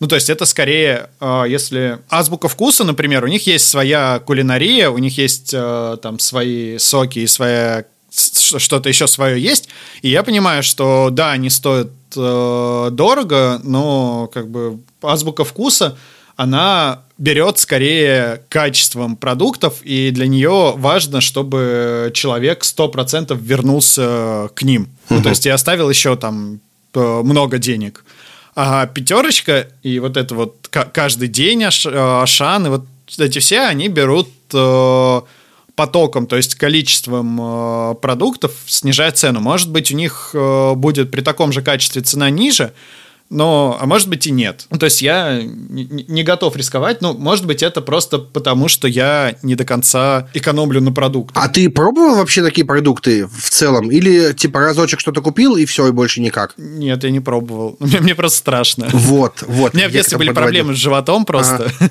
[0.00, 4.90] Ну, то есть это скорее, э, если азбука вкуса, например, у них есть своя кулинария,
[4.90, 9.68] у них есть э, там свои соки и своя что-то еще свое есть,
[10.02, 15.96] и я понимаю, что да, они стоят э, дорого, но как бы азбука вкуса,
[16.36, 24.82] она берет скорее качеством продуктов, и для нее важно, чтобы человек 100% вернулся к ним.
[24.82, 25.16] Угу.
[25.16, 26.60] Ну, то есть и оставил еще там
[26.94, 28.04] э, много денег.
[28.56, 32.84] А пятерочка и вот это вот каждый день Ашан, и вот
[33.18, 35.20] эти все, они берут э,
[35.74, 39.40] потоком, то есть количеством э, продуктов снижает цену.
[39.40, 42.72] Может быть, у них э, будет при таком же качестве цена ниже,
[43.34, 44.66] но, а может быть и нет.
[44.70, 48.86] Ну, то есть я не, не готов рисковать, ну, может быть, это просто потому, что
[48.86, 51.42] я не до конца экономлю на продуктах.
[51.42, 53.90] А ты пробовал вообще такие продукты в целом?
[53.90, 56.54] Или типа разочек что-то купил и все, и больше никак?
[56.56, 57.76] Нет, я не пробовал.
[57.80, 58.88] Мне, мне просто страшно.
[58.92, 59.74] Вот, вот.
[59.74, 60.44] У меня в детстве были подводил.
[60.46, 61.72] проблемы с животом просто.
[61.80, 61.90] Ага.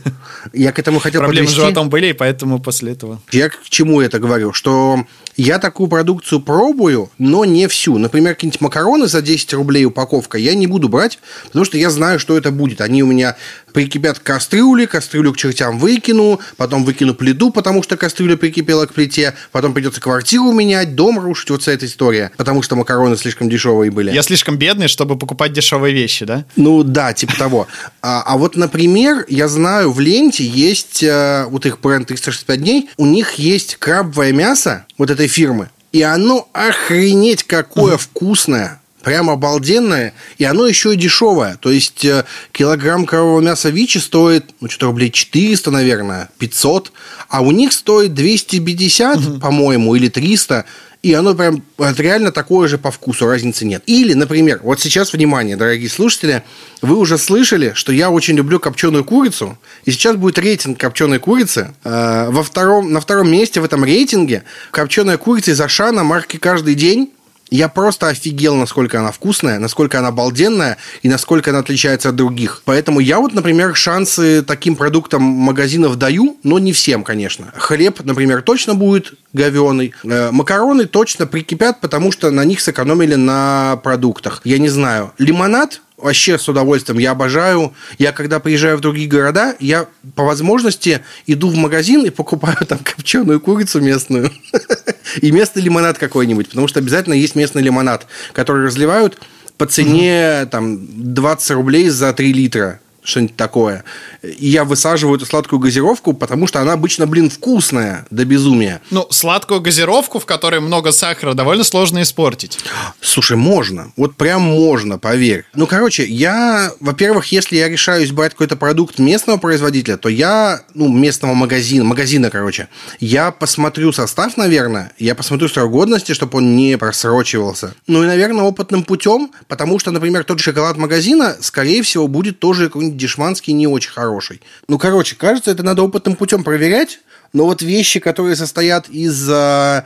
[0.54, 1.60] Я к этому хотел Проблемы подвести.
[1.60, 3.22] с животом были, и поэтому после этого.
[3.32, 4.54] Я к чему это говорю?
[4.54, 5.06] Что
[5.38, 7.98] я такую продукцию пробую, но не всю.
[7.98, 12.20] Например, какие-нибудь макароны за 10 рублей упаковка я не буду брать, потому что я знаю,
[12.20, 12.82] что это будет.
[12.82, 13.36] Они у меня
[13.74, 18.94] прикипят к кастрюле, кастрюлю к чертям выкину, потом выкину плиту, потому что кастрюля прикипела к
[18.94, 23.50] плите, потом придется квартиру менять, дом рушить, вот вся эта история, потому что макароны слишком
[23.50, 24.12] дешевые были.
[24.12, 26.46] Я слишком бедный, чтобы покупать дешевые вещи, да?
[26.56, 27.68] Ну да, типа того.
[28.02, 32.90] А, а вот, например, я знаю, в ленте есть э, вот их бренд 365 дней,
[32.98, 40.14] у них есть крабовое мясо, вот этой фирмы, и оно охренеть какое вкусное прям обалденное,
[40.38, 41.58] и оно еще и дешевое.
[41.58, 46.94] То есть э, килограмм корового мяса Вичи стоит, ну, что-то рублей 400, наверное, 500,
[47.28, 49.40] а у них стоит 250, угу.
[49.42, 50.64] по-моему, или 300,
[51.04, 53.84] и оно прям это реально такое же по вкусу, разницы нет.
[53.86, 56.44] Или, например, вот сейчас, внимание, дорогие слушатели,
[56.82, 61.74] вы уже слышали, что я очень люблю копченую курицу, и сейчас будет рейтинг копченой курицы.
[61.84, 66.76] Э, во втором, на втором месте в этом рейтинге копченая курица из Ашана марки «Каждый
[66.76, 67.13] день»
[67.54, 72.64] Я просто офигел, насколько она вкусная, насколько она обалденная и насколько она отличается от других.
[72.66, 77.54] Поэтому я вот, например, шансы таким продуктам магазинов даю, но не всем, конечно.
[77.56, 79.94] Хлеб, например, точно будет говеный.
[80.04, 84.42] Э, макароны точно прикипят, потому что на них сэкономили на продуктах.
[84.44, 85.14] Я не знаю.
[85.20, 87.00] Лимонад вообще с удовольствием.
[87.00, 87.74] Я обожаю.
[87.98, 92.80] Я когда приезжаю в другие города, я по возможности иду в магазин и покупаю там
[92.80, 94.32] копченую курицу местную
[95.22, 99.20] и местный лимонад какой-нибудь, потому что обязательно есть местный лимонад, который разливают
[99.58, 100.80] по цене там
[101.14, 103.84] 20 рублей за 3 литра что-нибудь такое.
[104.22, 108.82] И я высаживаю эту сладкую газировку, потому что она обычно, блин, вкусная до безумия.
[108.90, 112.60] Ну, сладкую газировку, в которой много сахара, довольно сложно испортить.
[113.02, 113.92] Слушай, можно.
[113.98, 115.46] Вот прям можно, поверь.
[115.54, 120.88] Ну, короче, я, во-первых, если я решаюсь брать какой-то продукт местного производителя, то я, ну,
[120.88, 126.78] местного магазина, магазина, короче, я посмотрю состав, наверное, я посмотрю срок годности, чтобы он не
[126.78, 127.74] просрочивался.
[127.88, 132.66] Ну, и, наверное, опытным путем, потому что, например, тот шоколад магазина, скорее всего, будет тоже
[132.66, 134.42] какой-нибудь дешманский не очень хороший.
[134.68, 137.00] Ну, короче, кажется, это надо опытным путем проверять,
[137.34, 139.84] но вот вещи, которые состоят из э,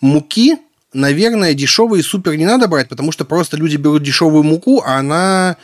[0.00, 0.58] муки,
[0.92, 5.56] наверное, дешевые супер не надо брать, потому что просто люди берут дешевую муку, а она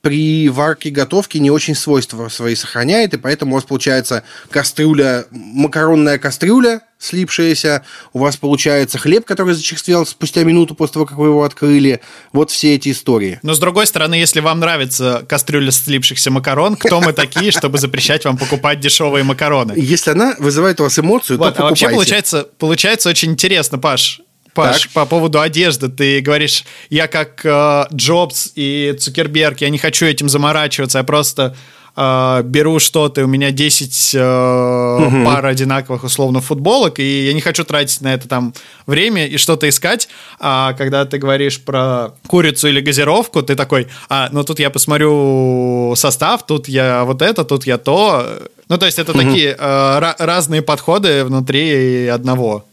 [0.00, 6.18] при варке готовки не очень свойства свои сохраняет, и поэтому у вас получается кастрюля, макаронная
[6.18, 11.44] кастрюля, слипшаяся, у вас получается хлеб, который зачерствел спустя минуту после того, как вы его
[11.44, 12.00] открыли.
[12.32, 13.38] Вот все эти истории.
[13.42, 18.24] Но с другой стороны, если вам нравится кастрюля слипшихся макарон, кто мы такие, чтобы запрещать
[18.24, 19.74] вам покупать дешевые макароны?
[19.76, 21.62] Если она вызывает у вас эмоцию, то покупайте.
[21.62, 24.20] А вообще получается, получается очень интересно, Паш.
[24.58, 24.92] Паш, так.
[24.92, 30.28] по поводу одежды, ты говоришь, я как э, Джобс и Цукерберг, я не хочу этим
[30.28, 31.54] заморачиваться, я просто
[31.96, 35.24] э, беру что-то, у меня 10 э, угу.
[35.24, 38.52] пар одинаковых условно футболок, и я не хочу тратить на это там
[38.86, 40.08] время и что-то искать.
[40.40, 45.94] А когда ты говоришь про курицу или газировку, ты такой, а, ну тут я посмотрю
[45.96, 48.26] состав, тут я вот это, тут я то.
[48.68, 49.20] Ну, то есть это угу.
[49.20, 52.64] такие э, разные подходы внутри одного.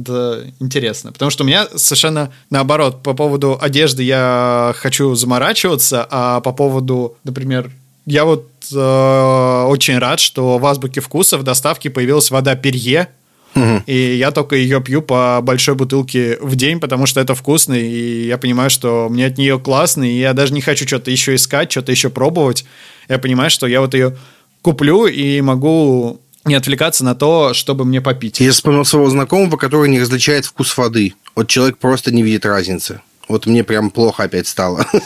[0.00, 6.40] Это интересно, потому что у меня совершенно наоборот, по поводу одежды я хочу заморачиваться, а
[6.40, 7.70] по поводу, например,
[8.06, 13.08] я вот э, очень рад, что в азбуке вкуса в доставке появилась вода Перье,
[13.54, 13.82] Угу.
[13.86, 18.26] И я только ее пью по большой бутылке в день, потому что это вкусно, и
[18.26, 21.70] я понимаю, что мне от нее классно, и я даже не хочу что-то еще искать,
[21.70, 22.64] что-то еще пробовать.
[23.08, 24.16] Я понимаю, что я вот ее
[24.62, 28.40] куплю и могу не отвлекаться на то, чтобы мне попить.
[28.40, 31.14] Я вспомнил своего знакомого, который не различает вкус воды.
[31.34, 33.00] Вот человек просто не видит разницы.
[33.28, 34.86] Вот мне прям плохо опять стало.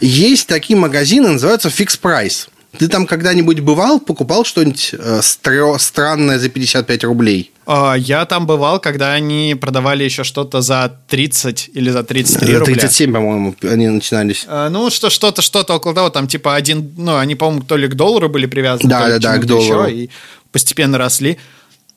[0.00, 2.48] Есть такие магазины, называются Fix Price.
[2.76, 7.50] Ты там когда-нибудь бывал, покупал что-нибудь э, стро- странное за 55 рублей?
[7.66, 12.74] А, я там бывал, когда они продавали еще что-то за 30 или за 33 рубля.
[12.74, 14.44] 37, по-моему, они начинались.
[14.46, 17.88] А, ну, что, что-то, что-то около того, там типа один, ну, они, по-моему, то ли
[17.88, 19.86] к доллару были привязаны, да, да, да, к доллару.
[19.86, 20.10] Еще, и
[20.52, 21.38] постепенно росли.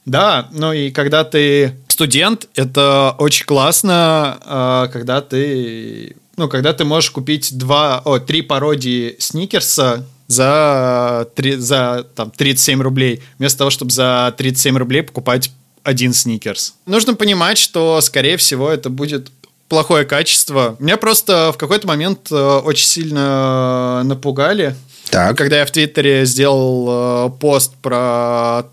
[0.05, 6.85] Да, ну и когда ты студент, это очень классно, а, когда ты, ну, когда ты
[6.85, 13.69] можешь купить два, о, три пародии сникерса за, 3, за там, 37 рублей, вместо того,
[13.69, 15.51] чтобы за 37 рублей покупать
[15.83, 16.75] один сникерс.
[16.85, 19.31] Нужно понимать, что, скорее всего, это будет
[19.67, 20.75] плохое качество.
[20.79, 24.75] Меня просто в какой-то момент э, очень сильно напугали.
[25.09, 25.37] Так.
[25.37, 28.63] Когда я в Твиттере сделал э, пост про...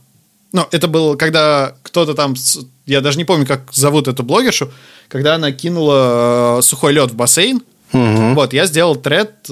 [0.52, 2.34] Ну, это было, когда кто-то там...
[2.84, 4.72] Я даже не помню, как зовут эту блогершу.
[5.08, 7.62] Когда она кинула э, сухой лед в бассейн.
[7.92, 8.34] Угу.
[8.34, 9.48] Вот, я сделал тред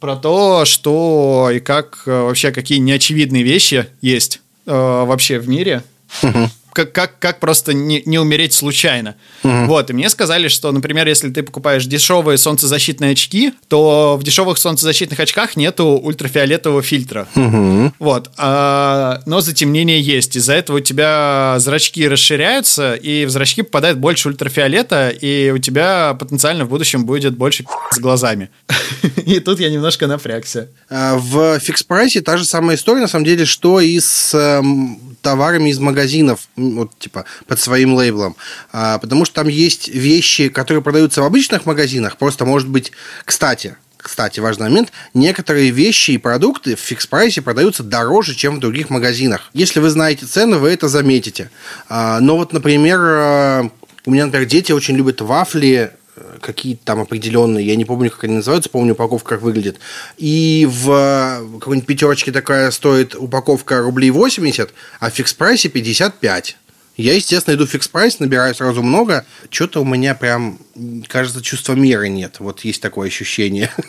[0.00, 5.82] про то, что и как вообще какие неочевидные вещи есть вообще в мире.
[6.22, 9.16] Угу как, как, как просто не, не умереть случайно.
[9.42, 9.64] Угу.
[9.66, 14.58] Вот, и мне сказали, что, например, если ты покупаешь дешевые солнцезащитные очки, то в дешевых
[14.58, 17.26] солнцезащитных очках нету ультрафиолетового фильтра.
[17.34, 17.94] Угу.
[17.98, 20.36] Вот, а, но затемнение есть.
[20.36, 26.14] Из-за этого у тебя зрачки расширяются, и в зрачки попадает больше ультрафиолета, и у тебя
[26.14, 28.50] потенциально в будущем будет больше с глазами.
[29.26, 30.68] И тут я немножко напрягся.
[30.88, 35.70] А, в фикс-прайсе та же самая история, на самом деле, что и с эм, товарами
[35.70, 38.36] из магазинов, вот типа под своим лейблом,
[38.72, 42.92] а, потому что там есть вещи, которые продаются в обычных магазинах, просто может быть,
[43.24, 48.90] кстати, кстати, важный момент, некоторые вещи и продукты в фикс-прайсе продаются дороже, чем в других
[48.90, 49.50] магазинах.
[49.52, 51.50] Если вы знаете цены, вы это заметите.
[51.88, 53.70] А, но вот, например, а,
[54.06, 55.92] у меня, например, дети очень любят вафли
[56.40, 59.78] какие-то там определенные, я не помню, как они называются, помню упаковка, как выглядит.
[60.16, 66.56] И в какой-нибудь пятерочке такая стоит упаковка рублей 80, а в фикс-прайсе 55.
[66.98, 69.24] Я, естественно, иду в фикс прайс, набираю сразу много.
[69.50, 70.58] Что-то у меня прям,
[71.06, 72.40] кажется, чувства меры нет.
[72.40, 73.70] Вот есть такое ощущение.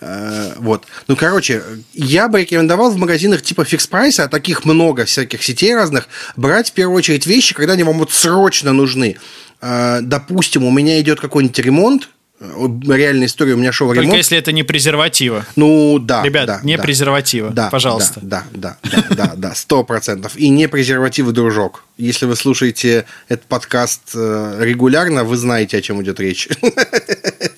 [0.00, 0.86] Э, вот.
[1.06, 5.72] Ну, короче, я бы рекомендовал в магазинах типа фикс прайса, а таких много всяких сетей
[5.72, 9.18] разных, брать в первую очередь вещи, когда они вам вот срочно нужны.
[9.62, 12.08] Э, допустим, у меня идет какой-нибудь ремонт,
[12.40, 12.44] э,
[12.88, 14.16] реальная история, у меня Только ремонт.
[14.16, 15.46] если это не презерватива.
[15.54, 16.24] Ну, да.
[16.24, 18.18] Ребят, да, не да, презерватива, да, пожалуйста.
[18.22, 20.36] Да, да, да, да, да, сто процентов.
[20.36, 21.84] И не презервативы, дружок.
[21.96, 26.48] Если вы слушаете этот подкаст э, регулярно, вы знаете, о чем идет речь.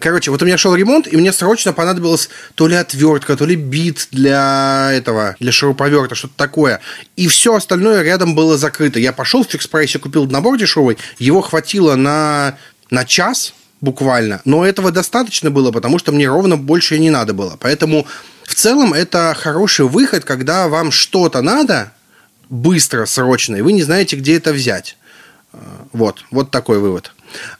[0.00, 3.56] Короче, вот у меня шел ремонт, и мне срочно понадобилась то ли отвертка, то ли
[3.56, 6.80] бит для этого, для шуруповерта, что-то такое.
[7.16, 9.00] И все остальное рядом было закрыто.
[9.00, 12.56] Я пошел в фикс-прайсе, купил набор дешевый, его хватило на,
[12.90, 14.40] на час, буквально.
[14.44, 17.56] Но этого достаточно было, потому что мне ровно больше не надо было.
[17.58, 18.06] Поэтому
[18.44, 21.92] в целом это хороший выход, когда вам что-то надо
[22.48, 24.96] быстро, срочно, и вы не знаете, где это взять.
[25.92, 27.12] Вот, вот такой вывод.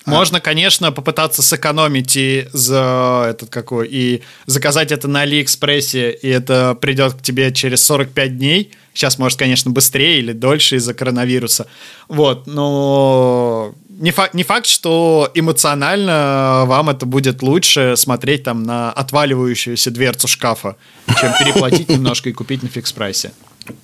[0.04, 6.76] Можно, конечно, попытаться сэкономить и за этот какой и заказать это на Алиэкспрессе, и это
[6.80, 8.72] придет к тебе через 45 дней.
[8.94, 11.66] Сейчас, может, конечно, быстрее или дольше из-за коронавируса.
[12.08, 18.92] Вот, но не факт, не факт, что эмоционально вам это будет лучше смотреть там на
[18.92, 20.76] отваливающуюся дверцу шкафа,
[21.20, 23.32] чем переплатить немножко и купить на фикс-прайсе.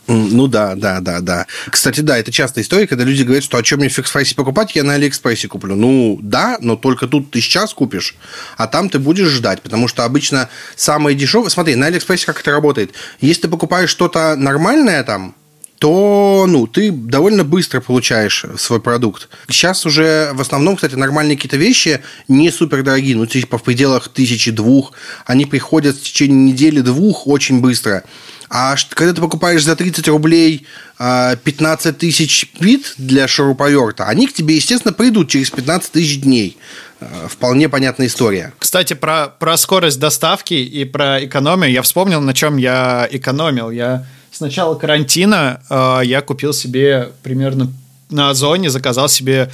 [0.07, 1.47] Ну да, да, да, да.
[1.71, 4.75] Кстати, да, это частая история, когда люди говорят, что а что мне в фикс покупать,
[4.75, 5.77] я на Алиэкспрессе куплю.
[5.77, 8.17] Ну да, но только тут ты сейчас купишь,
[8.57, 11.51] а там ты будешь ждать, потому что обычно самые дешевые...
[11.51, 12.93] Смотри, на Алиэкспрессе как это работает.
[13.21, 15.35] Если ты покупаешь что-то нормальное там,
[15.79, 19.29] то ну, ты довольно быстро получаешь свой продукт.
[19.49, 24.09] Сейчас уже в основном, кстати, нормальные какие-то вещи не супер дорогие, ну, типа в пределах
[24.09, 24.93] тысячи-двух.
[25.25, 28.05] Они приходят в течение недели-двух очень быстро.
[28.51, 30.67] А когда ты покупаешь за 30 рублей
[30.99, 36.57] 15 а, тысяч бит для шуруповерта, они к тебе, естественно, придут через 15 тысяч дней.
[37.01, 38.53] А, вполне понятная история.
[38.59, 43.71] Кстати, про, про скорость доставки и про экономию я вспомнил, на чем я экономил.
[43.71, 47.73] Я с начала карантина э, я купил себе примерно
[48.11, 49.51] на Озоне, заказал себе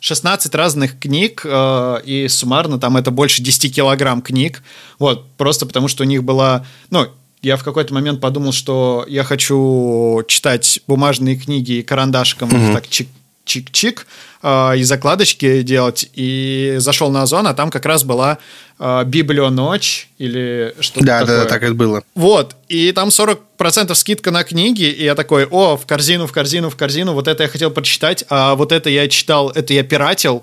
[0.00, 4.62] 16 разных книг, э, и суммарно там это больше 10 килограмм книг.
[4.98, 7.08] Вот, просто потому что у них была, ну,
[7.44, 12.72] я в какой-то момент подумал, что я хочу читать бумажные книги карандашиком, mm-hmm.
[12.72, 13.08] так чик
[13.44, 14.06] чик-чик
[14.42, 16.08] э, и закладочки делать.
[16.14, 18.38] И зашел на Озон, а там как раз была
[18.78, 21.36] э, Библио ночь или что-то да, такое.
[21.36, 22.02] Да, да, так это было.
[22.14, 22.56] Вот.
[22.68, 26.76] И там 40% скидка на книги, и я такой, о, в корзину, в корзину, в
[26.76, 30.42] корзину, вот это я хотел прочитать, а вот это я читал, это я пиратил,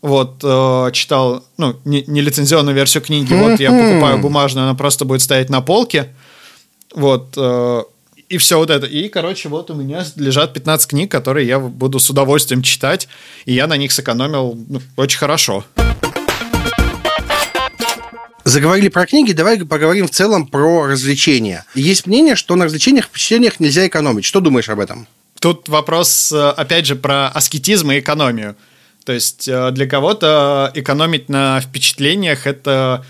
[0.00, 5.04] вот, э, читал, ну, не, не лицензионную версию книги, вот я покупаю бумажную, она просто
[5.04, 6.08] будет стоять на полке,
[6.94, 7.82] вот, э,
[8.28, 8.86] и все вот это.
[8.86, 13.08] И, короче, вот у меня лежат 15 книг, которые я буду с удовольствием читать,
[13.44, 15.64] и я на них сэкономил ну, очень хорошо.
[18.44, 21.64] Заговорили про книги, давай поговорим в целом про развлечения.
[21.74, 24.24] Есть мнение, что на развлечениях, впечатлениях нельзя экономить.
[24.24, 25.06] Что думаешь об этом?
[25.40, 28.56] Тут вопрос, э, опять же, про аскетизм и экономию.
[29.04, 33.04] То есть э, для кого-то экономить на впечатлениях– это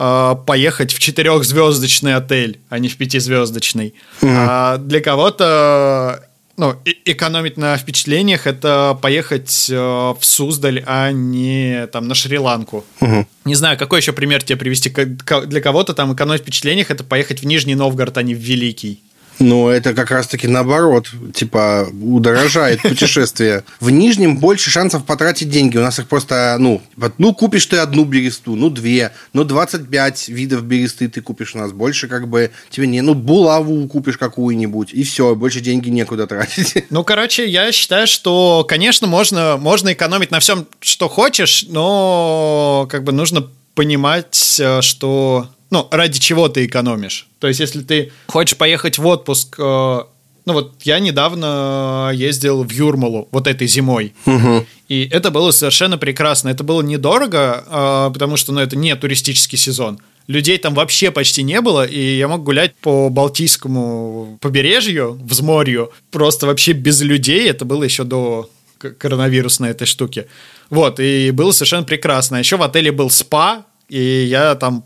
[0.00, 3.94] э, поехать в четырехзвездочный отель, а не в пятизвездочный.
[4.22, 4.34] Mm-hmm.
[4.48, 6.24] А для кого-то
[6.60, 6.74] ну,
[7.06, 12.84] экономить на впечатлениях это поехать э, в Суздаль, а не там на Шри-Ланку.
[13.00, 13.26] Угу.
[13.46, 14.90] Не знаю, какой еще пример тебе привести.
[14.90, 19.00] Для кого-то там экономить впечатлениях это поехать в Нижний Новгород, а не в Великий.
[19.40, 21.08] Ну, это как раз-таки наоборот.
[21.34, 23.64] Типа, удорожает путешествие.
[23.80, 25.78] В Нижнем больше шансов потратить деньги.
[25.78, 26.82] У нас их просто, ну,
[27.18, 31.72] ну, купишь ты одну бересту, ну, две, ну, 25 видов бересты ты купишь у нас.
[31.72, 33.00] Больше как бы тебе не...
[33.00, 36.84] Ну, булаву купишь какую-нибудь, и все, больше деньги некуда тратить.
[36.90, 43.04] Ну, короче, я считаю, что, конечно, можно, можно экономить на всем, что хочешь, но как
[43.04, 47.28] бы нужно понимать, э, что ну, ради чего ты экономишь.
[47.38, 52.70] То есть, если ты хочешь поехать в отпуск, э, ну вот я недавно ездил в
[52.70, 54.66] Юрмалу вот этой зимой, угу.
[54.88, 56.48] и это было совершенно прекрасно.
[56.48, 60.00] Это было недорого, э, потому что, ну, это не туристический сезон.
[60.26, 66.46] Людей там вообще почти не было, и я мог гулять по Балтийскому побережью, взморью, просто
[66.46, 67.48] вообще без людей.
[67.48, 68.48] Это было еще до
[68.78, 70.26] коронавирусной этой штуки.
[70.68, 72.36] Вот, и было совершенно прекрасно.
[72.36, 74.84] Еще в отеле был спа, и я там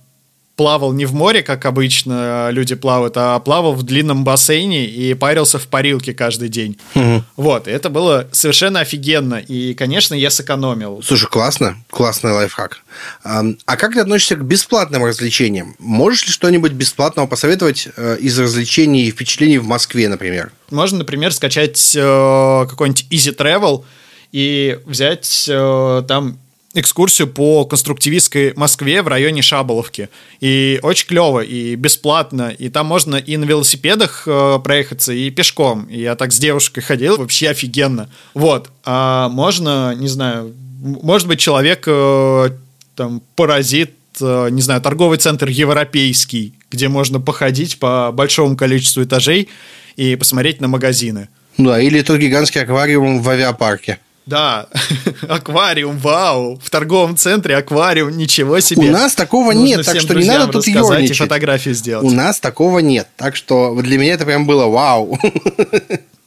[0.56, 5.58] плавал не в море, как обычно люди плавают, а плавал в длинном бассейне и парился
[5.58, 6.78] в парилке каждый день.
[6.94, 7.24] Угу.
[7.36, 9.34] Вот, это было совершенно офигенно.
[9.34, 11.02] И, конечно, я сэкономил.
[11.02, 12.82] Слушай, классно, классный лайфхак.
[13.22, 15.74] А как ты относишься к бесплатным развлечениям?
[15.78, 20.52] Можешь ли что-нибудь бесплатного посоветовать э, из развлечений и впечатлений в Москве, например?
[20.70, 23.84] Можно, например, скачать э, какой-нибудь Easy Travel
[24.32, 26.38] и взять э, там
[26.74, 30.08] экскурсию по конструктивистской Москве в районе Шаболовки.
[30.40, 32.50] И очень клево, и бесплатно.
[32.50, 35.84] И там можно и на велосипедах э, проехаться, и пешком.
[35.84, 38.10] И я так с девушкой ходил, вообще офигенно.
[38.34, 38.70] Вот.
[38.84, 42.50] А можно, не знаю, может быть, человек э,
[42.96, 49.48] там паразит э, не знаю, торговый центр европейский, где можно походить по большому количеству этажей
[49.96, 51.28] и посмотреть на магазины.
[51.56, 53.98] Да, или тот гигантский аквариум в авиапарке.
[54.26, 54.68] Да,
[55.28, 58.88] аквариум, вау, в торговом центре аквариум, ничего себе.
[58.88, 61.18] У нас такого Нужно нет, так что не надо тут ерничать.
[61.18, 62.06] фотографии сделать.
[62.06, 65.18] У нас такого нет, так что для меня это прям было вау.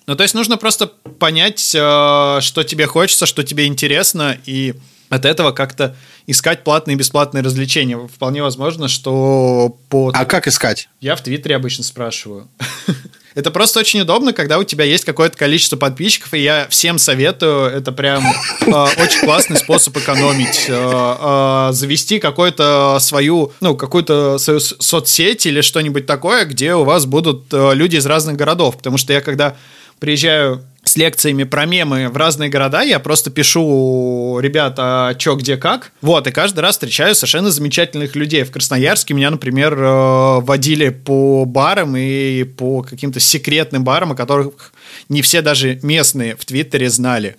[0.07, 0.87] Ну, то есть нужно просто
[1.19, 4.73] понять, э, что тебе хочется, что тебе интересно, и
[5.09, 7.97] от этого как-то искать платные и бесплатные развлечения.
[8.07, 10.11] Вполне возможно, что по...
[10.13, 10.87] А как искать?
[11.01, 12.47] Я в Твиттере обычно спрашиваю.
[13.37, 17.69] Это просто очень удобно, когда у тебя есть какое-то количество подписчиков, и я всем советую,
[17.69, 20.65] это прям э, очень классный способ экономить.
[20.67, 27.05] Э, э, завести какую-то свою, ну, какую-то свою соцсеть или что-нибудь такое, где у вас
[27.05, 28.75] будут э, люди из разных городов.
[28.75, 29.55] Потому что я когда
[29.99, 30.63] приезжаю
[30.97, 35.91] с лекциями про мемы в разные города, я просто пишу, ребята, чё, где, как.
[36.01, 38.43] Вот, и каждый раз встречаю совершенно замечательных людей.
[38.43, 44.73] В Красноярске меня, например, э, водили по барам и по каким-то секретным барам, о которых
[45.07, 47.35] не все даже местные в Твиттере знали.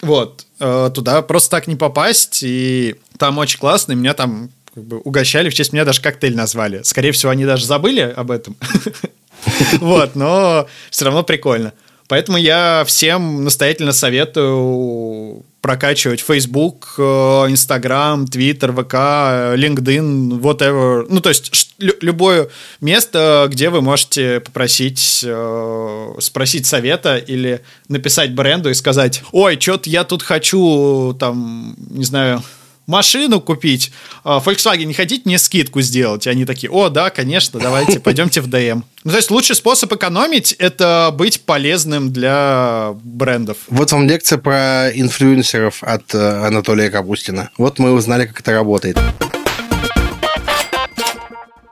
[0.00, 4.84] Вот, э, туда просто так не попасть, и там очень классно, и меня там как
[4.84, 6.80] бы угощали, в честь меня даже коктейль назвали.
[6.84, 8.56] Скорее всего, они даже забыли об этом.
[9.80, 11.72] Вот, но все равно прикольно.
[12.08, 21.06] Поэтому я всем настоятельно советую прокачивать Facebook, э, Instagram, Twitter, VK, LinkedIn, whatever.
[21.10, 22.48] Ну, то есть любое
[22.80, 29.90] место, где вы можете попросить, э, спросить совета или написать бренду и сказать, ой, что-то
[29.90, 32.42] я тут хочу, там, не знаю,
[32.88, 33.92] машину купить,
[34.24, 36.26] а, Volkswagen, не хотите мне скидку сделать?
[36.26, 38.82] И они такие, о, да, конечно, давайте, пойдемте в ДМ.
[39.04, 43.58] Ну, то есть лучший способ экономить– это быть полезным для брендов.
[43.68, 47.50] Вот вам лекция про инфлюенсеров от э, Анатолия Капустина.
[47.56, 48.98] Вот мы узнали, как это работает.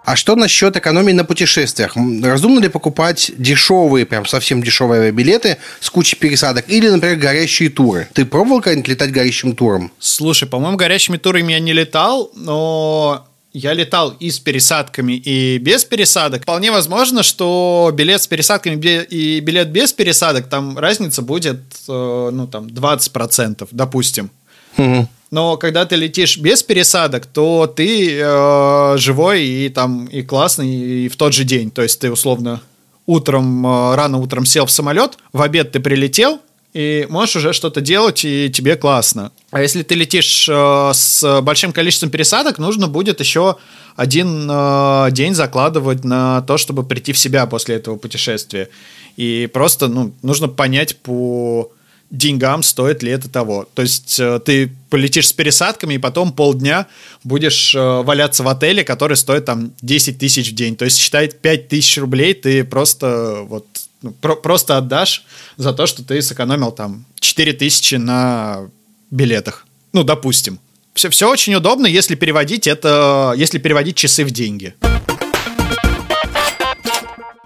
[0.06, 1.96] А что насчет экономии на путешествиях?
[2.22, 8.06] Разумно ли покупать дешевые, прям совсем дешевые билеты с кучей пересадок или, например, горящие туры?
[8.12, 9.90] Ты пробовал когда-нибудь летать горящим туром?
[9.98, 15.84] Слушай, по-моему, горящими турами я не летал, но я летал и с пересадками, и без
[15.84, 16.42] пересадок.
[16.42, 22.46] Вполне возможно, что билет с пересадками и билет без пересадок, там разница будет, э, ну,
[22.46, 24.30] там, 20%, допустим.
[24.78, 25.08] Угу.
[25.30, 31.08] Но когда ты летишь без пересадок, то ты э, живой и там и классный и
[31.08, 31.70] в тот же день.
[31.70, 32.60] То есть ты условно
[33.06, 36.40] утром, э, рано утром сел в самолет, в обед ты прилетел,
[36.74, 39.32] и можешь уже что-то делать, и тебе классно.
[39.50, 43.56] А если ты летишь э, с большим количеством пересадок, нужно будет еще
[43.96, 48.68] один э, день закладывать на то, чтобы прийти в себя после этого путешествия.
[49.16, 51.72] И просто ну, нужно понять по
[52.10, 53.68] деньгам стоит ли это того.
[53.74, 56.86] То есть э, ты полетишь с пересадками, и потом полдня
[57.24, 60.76] будешь э, валяться в отеле, который стоит там 10 тысяч в день.
[60.76, 63.66] То есть считай 5 тысяч рублей ты просто вот
[64.02, 65.24] ну, про просто отдашь
[65.56, 68.68] за то, что ты сэкономил там 4 тысячи на
[69.10, 69.66] билетах.
[69.92, 70.60] Ну, допустим.
[70.94, 74.74] Все, все очень удобно, если переводить это, если переводить часы в деньги.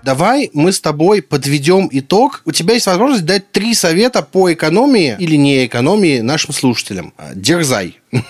[0.03, 2.43] Давай мы с тобой подведем итог.
[2.45, 7.13] У тебя есть возможность дать три совета по экономии или не экономии нашим слушателям.
[7.35, 7.99] Дерзай.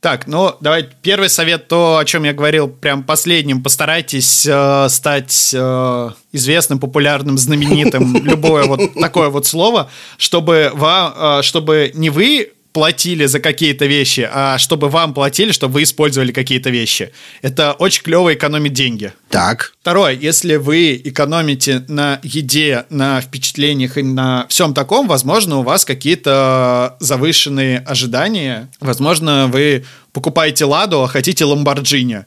[0.00, 3.62] Так, ну давай первый совет, то, о чем я говорил прям последним.
[3.62, 11.42] Постарайтесь э, стать э, известным, популярным, знаменитым, любое вот такое вот слово, чтобы, вам, э,
[11.42, 16.70] чтобы не вы платили за какие-то вещи, а чтобы вам платили, чтобы вы использовали какие-то
[16.70, 17.10] вещи.
[17.42, 19.12] Это очень клево экономить деньги.
[19.28, 19.72] Так.
[19.80, 25.84] Второе, если вы экономите на еде, на впечатлениях и на всем таком, возможно, у вас
[25.84, 28.68] какие-то завышенные ожидания.
[28.80, 32.24] Возможно, вы покупаете Ладу, а хотите Ламборджини.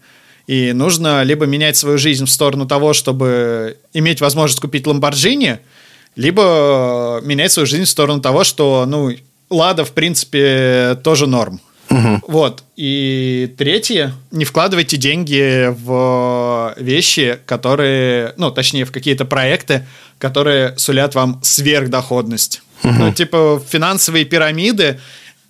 [0.48, 5.60] И нужно либо менять свою жизнь в сторону того, чтобы иметь возможность купить Ламборджини,
[6.18, 9.12] либо менять свою жизнь в сторону того, что, ну,
[9.54, 11.60] Лада, в принципе, тоже норм.
[11.90, 12.22] Угу.
[12.28, 12.64] Вот.
[12.76, 19.86] И третье, не вкладывайте деньги в вещи, которые, ну, точнее, в какие-то проекты,
[20.18, 22.62] которые сулят вам сверхдоходность.
[22.84, 22.94] Угу.
[22.94, 25.00] Ну, типа, финансовые пирамиды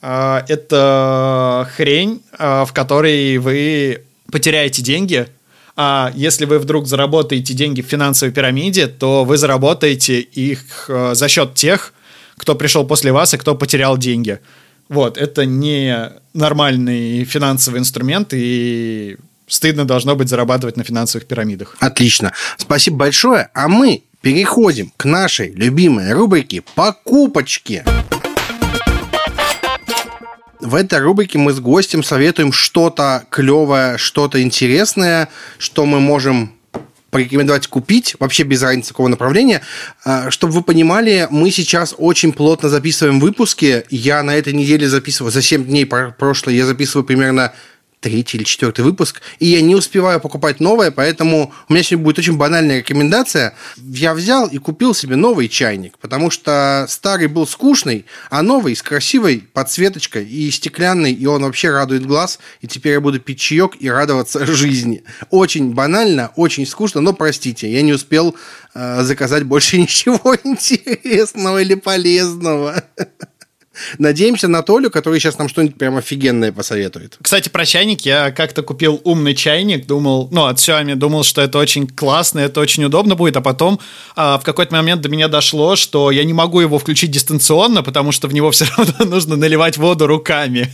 [0.01, 4.01] э, это хрень, э, в которой вы
[4.31, 5.27] потеряете деньги,
[5.75, 11.27] а если вы вдруг заработаете деньги в финансовой пирамиде, то вы заработаете их э, за
[11.27, 11.93] счет тех,
[12.43, 14.39] кто пришел после вас и кто потерял деньги.
[14.89, 19.15] Вот, это не нормальный финансовый инструмент, и
[19.47, 21.77] стыдно должно быть зарабатывать на финансовых пирамидах.
[21.79, 22.33] Отлично.
[22.57, 23.49] Спасибо большое.
[23.53, 27.85] А мы переходим к нашей любимой рубрике «Покупочки».
[30.59, 35.29] В этой рубрике мы с гостем советуем что-то клевое, что-то интересное,
[35.59, 36.53] что мы можем
[37.14, 39.61] порекомендовать купить, вообще без разницы какого направления.
[40.03, 43.86] А, чтобы вы понимали, мы сейчас очень плотно записываем выпуски.
[43.89, 47.53] Я на этой неделе записываю, за 7 дней прошлой я записываю примерно
[48.03, 52.19] третий или четвертый выпуск, и я не успеваю покупать новое, поэтому у меня сегодня будет
[52.19, 53.55] очень банальная рекомендация.
[53.77, 58.83] Я взял и купил себе новый чайник, потому что старый был скучный, а новый с
[58.83, 63.77] красивой подсветочкой и стеклянный, и он вообще радует глаз, и теперь я буду пить чаек
[63.79, 65.03] и радоваться жизни.
[65.29, 68.35] Очень банально, очень скучно, но простите, я не успел
[68.73, 72.83] э, заказать больше ничего интересного или полезного.
[73.97, 77.17] Надеемся на Толю, который сейчас нам что-нибудь прям офигенное посоветует.
[77.21, 78.01] Кстати, про чайник.
[78.01, 82.59] Я как-то купил умный чайник, думал, ну, от Xiaomi, думал, что это очень классно, это
[82.59, 83.79] очень удобно будет, а потом
[84.15, 88.11] а, в какой-то момент до меня дошло, что я не могу его включить дистанционно, потому
[88.11, 90.71] что в него все равно нужно наливать воду руками.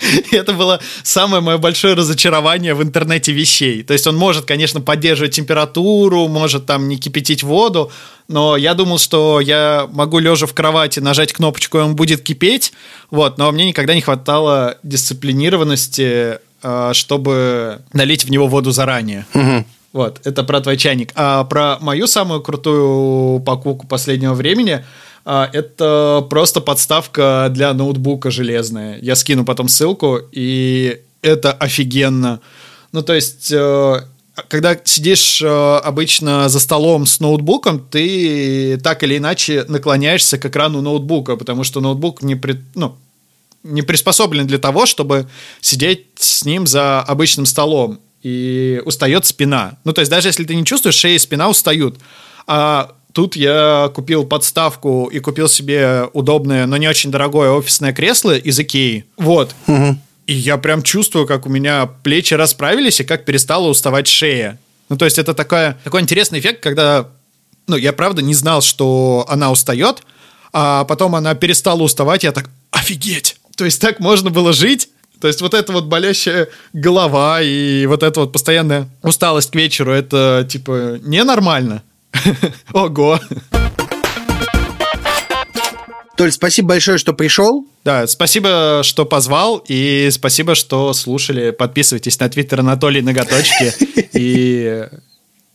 [0.32, 3.82] Это было самое мое большое разочарование в интернете вещей.
[3.82, 7.90] То есть он может, конечно, поддерживать температуру, может там не кипятить воду,
[8.28, 12.72] но я думал, что я могу лежа в кровати нажать кнопочку, и он будет кипеть,
[13.10, 19.26] вот, но мне никогда не хватало дисциплинированности, э, чтобы налить в него воду заранее.
[19.34, 19.64] Угу.
[19.94, 21.12] Вот, это про твой чайник.
[21.14, 24.84] А про мою самую крутую покупку последнего времени
[25.24, 28.98] а, это просто подставка для ноутбука железная.
[29.00, 32.40] Я скину потом ссылку, и это офигенно.
[32.92, 34.00] Ну, то есть, э,
[34.48, 40.80] когда сидишь э, обычно за столом с ноутбуком, ты так или иначе наклоняешься к экрану
[40.80, 42.96] ноутбука, потому что ноутбук не, при, ну,
[43.62, 45.28] не приспособлен для того, чтобы
[45.60, 48.00] сидеть с ним за обычным столом.
[48.22, 49.78] И устает спина.
[49.84, 51.96] Ну, то есть даже если ты не чувствуешь, шея и спина устают.
[52.48, 58.36] А тут я купил подставку и купил себе удобное, но не очень дорогое офисное кресло
[58.36, 59.04] из Икеи.
[59.16, 59.54] Вот.
[59.68, 59.98] Угу.
[60.28, 64.58] И я прям чувствую, как у меня плечи расправились и как перестала уставать шея.
[64.90, 67.08] Ну, то есть это такая, такой интересный эффект, когда,
[67.66, 70.02] ну, я правда не знал, что она устает,
[70.52, 73.36] а потом она перестала уставать, я так, офигеть!
[73.56, 74.90] То есть так можно было жить?
[75.18, 79.92] То есть вот эта вот болящая голова и вот эта вот постоянная усталость к вечеру,
[79.92, 81.82] это типа ненормально?
[82.74, 83.18] Ого!
[86.18, 87.64] Толь, спасибо большое, что пришел.
[87.84, 91.52] Да, спасибо, что позвал, и спасибо, что слушали.
[91.52, 93.72] Подписывайтесь на твиттер Анатолий Ноготочки.
[94.14, 94.88] И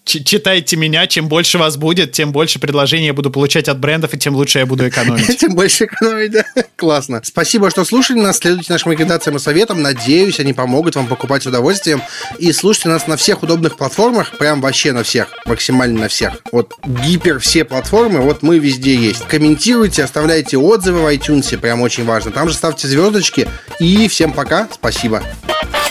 [0.06, 4.18] читайте меня, чем больше вас будет, тем больше предложений я буду получать от брендов, и
[4.18, 5.38] тем лучше я буду экономить.
[5.44, 6.46] Тем больше экономить, да.
[6.76, 7.22] Классно.
[7.24, 9.82] Спасибо, что слушали нас, следуйте нашим рекомендациям и советам.
[9.82, 12.02] Надеюсь, они помогут вам покупать с удовольствием.
[12.40, 16.34] И слушайте нас на всех удобных платформах, прям вообще на всех, максимально на всех.
[16.52, 19.28] Вот гипер все платформы, вот мы везде есть.
[19.28, 22.32] Комментируйте, оставляйте отзывы в iTunes, прям очень важно.
[22.32, 23.48] Там же ставьте звездочки.
[23.80, 25.04] И всем пока, спасибо.
[25.04, 25.83] Спасибо.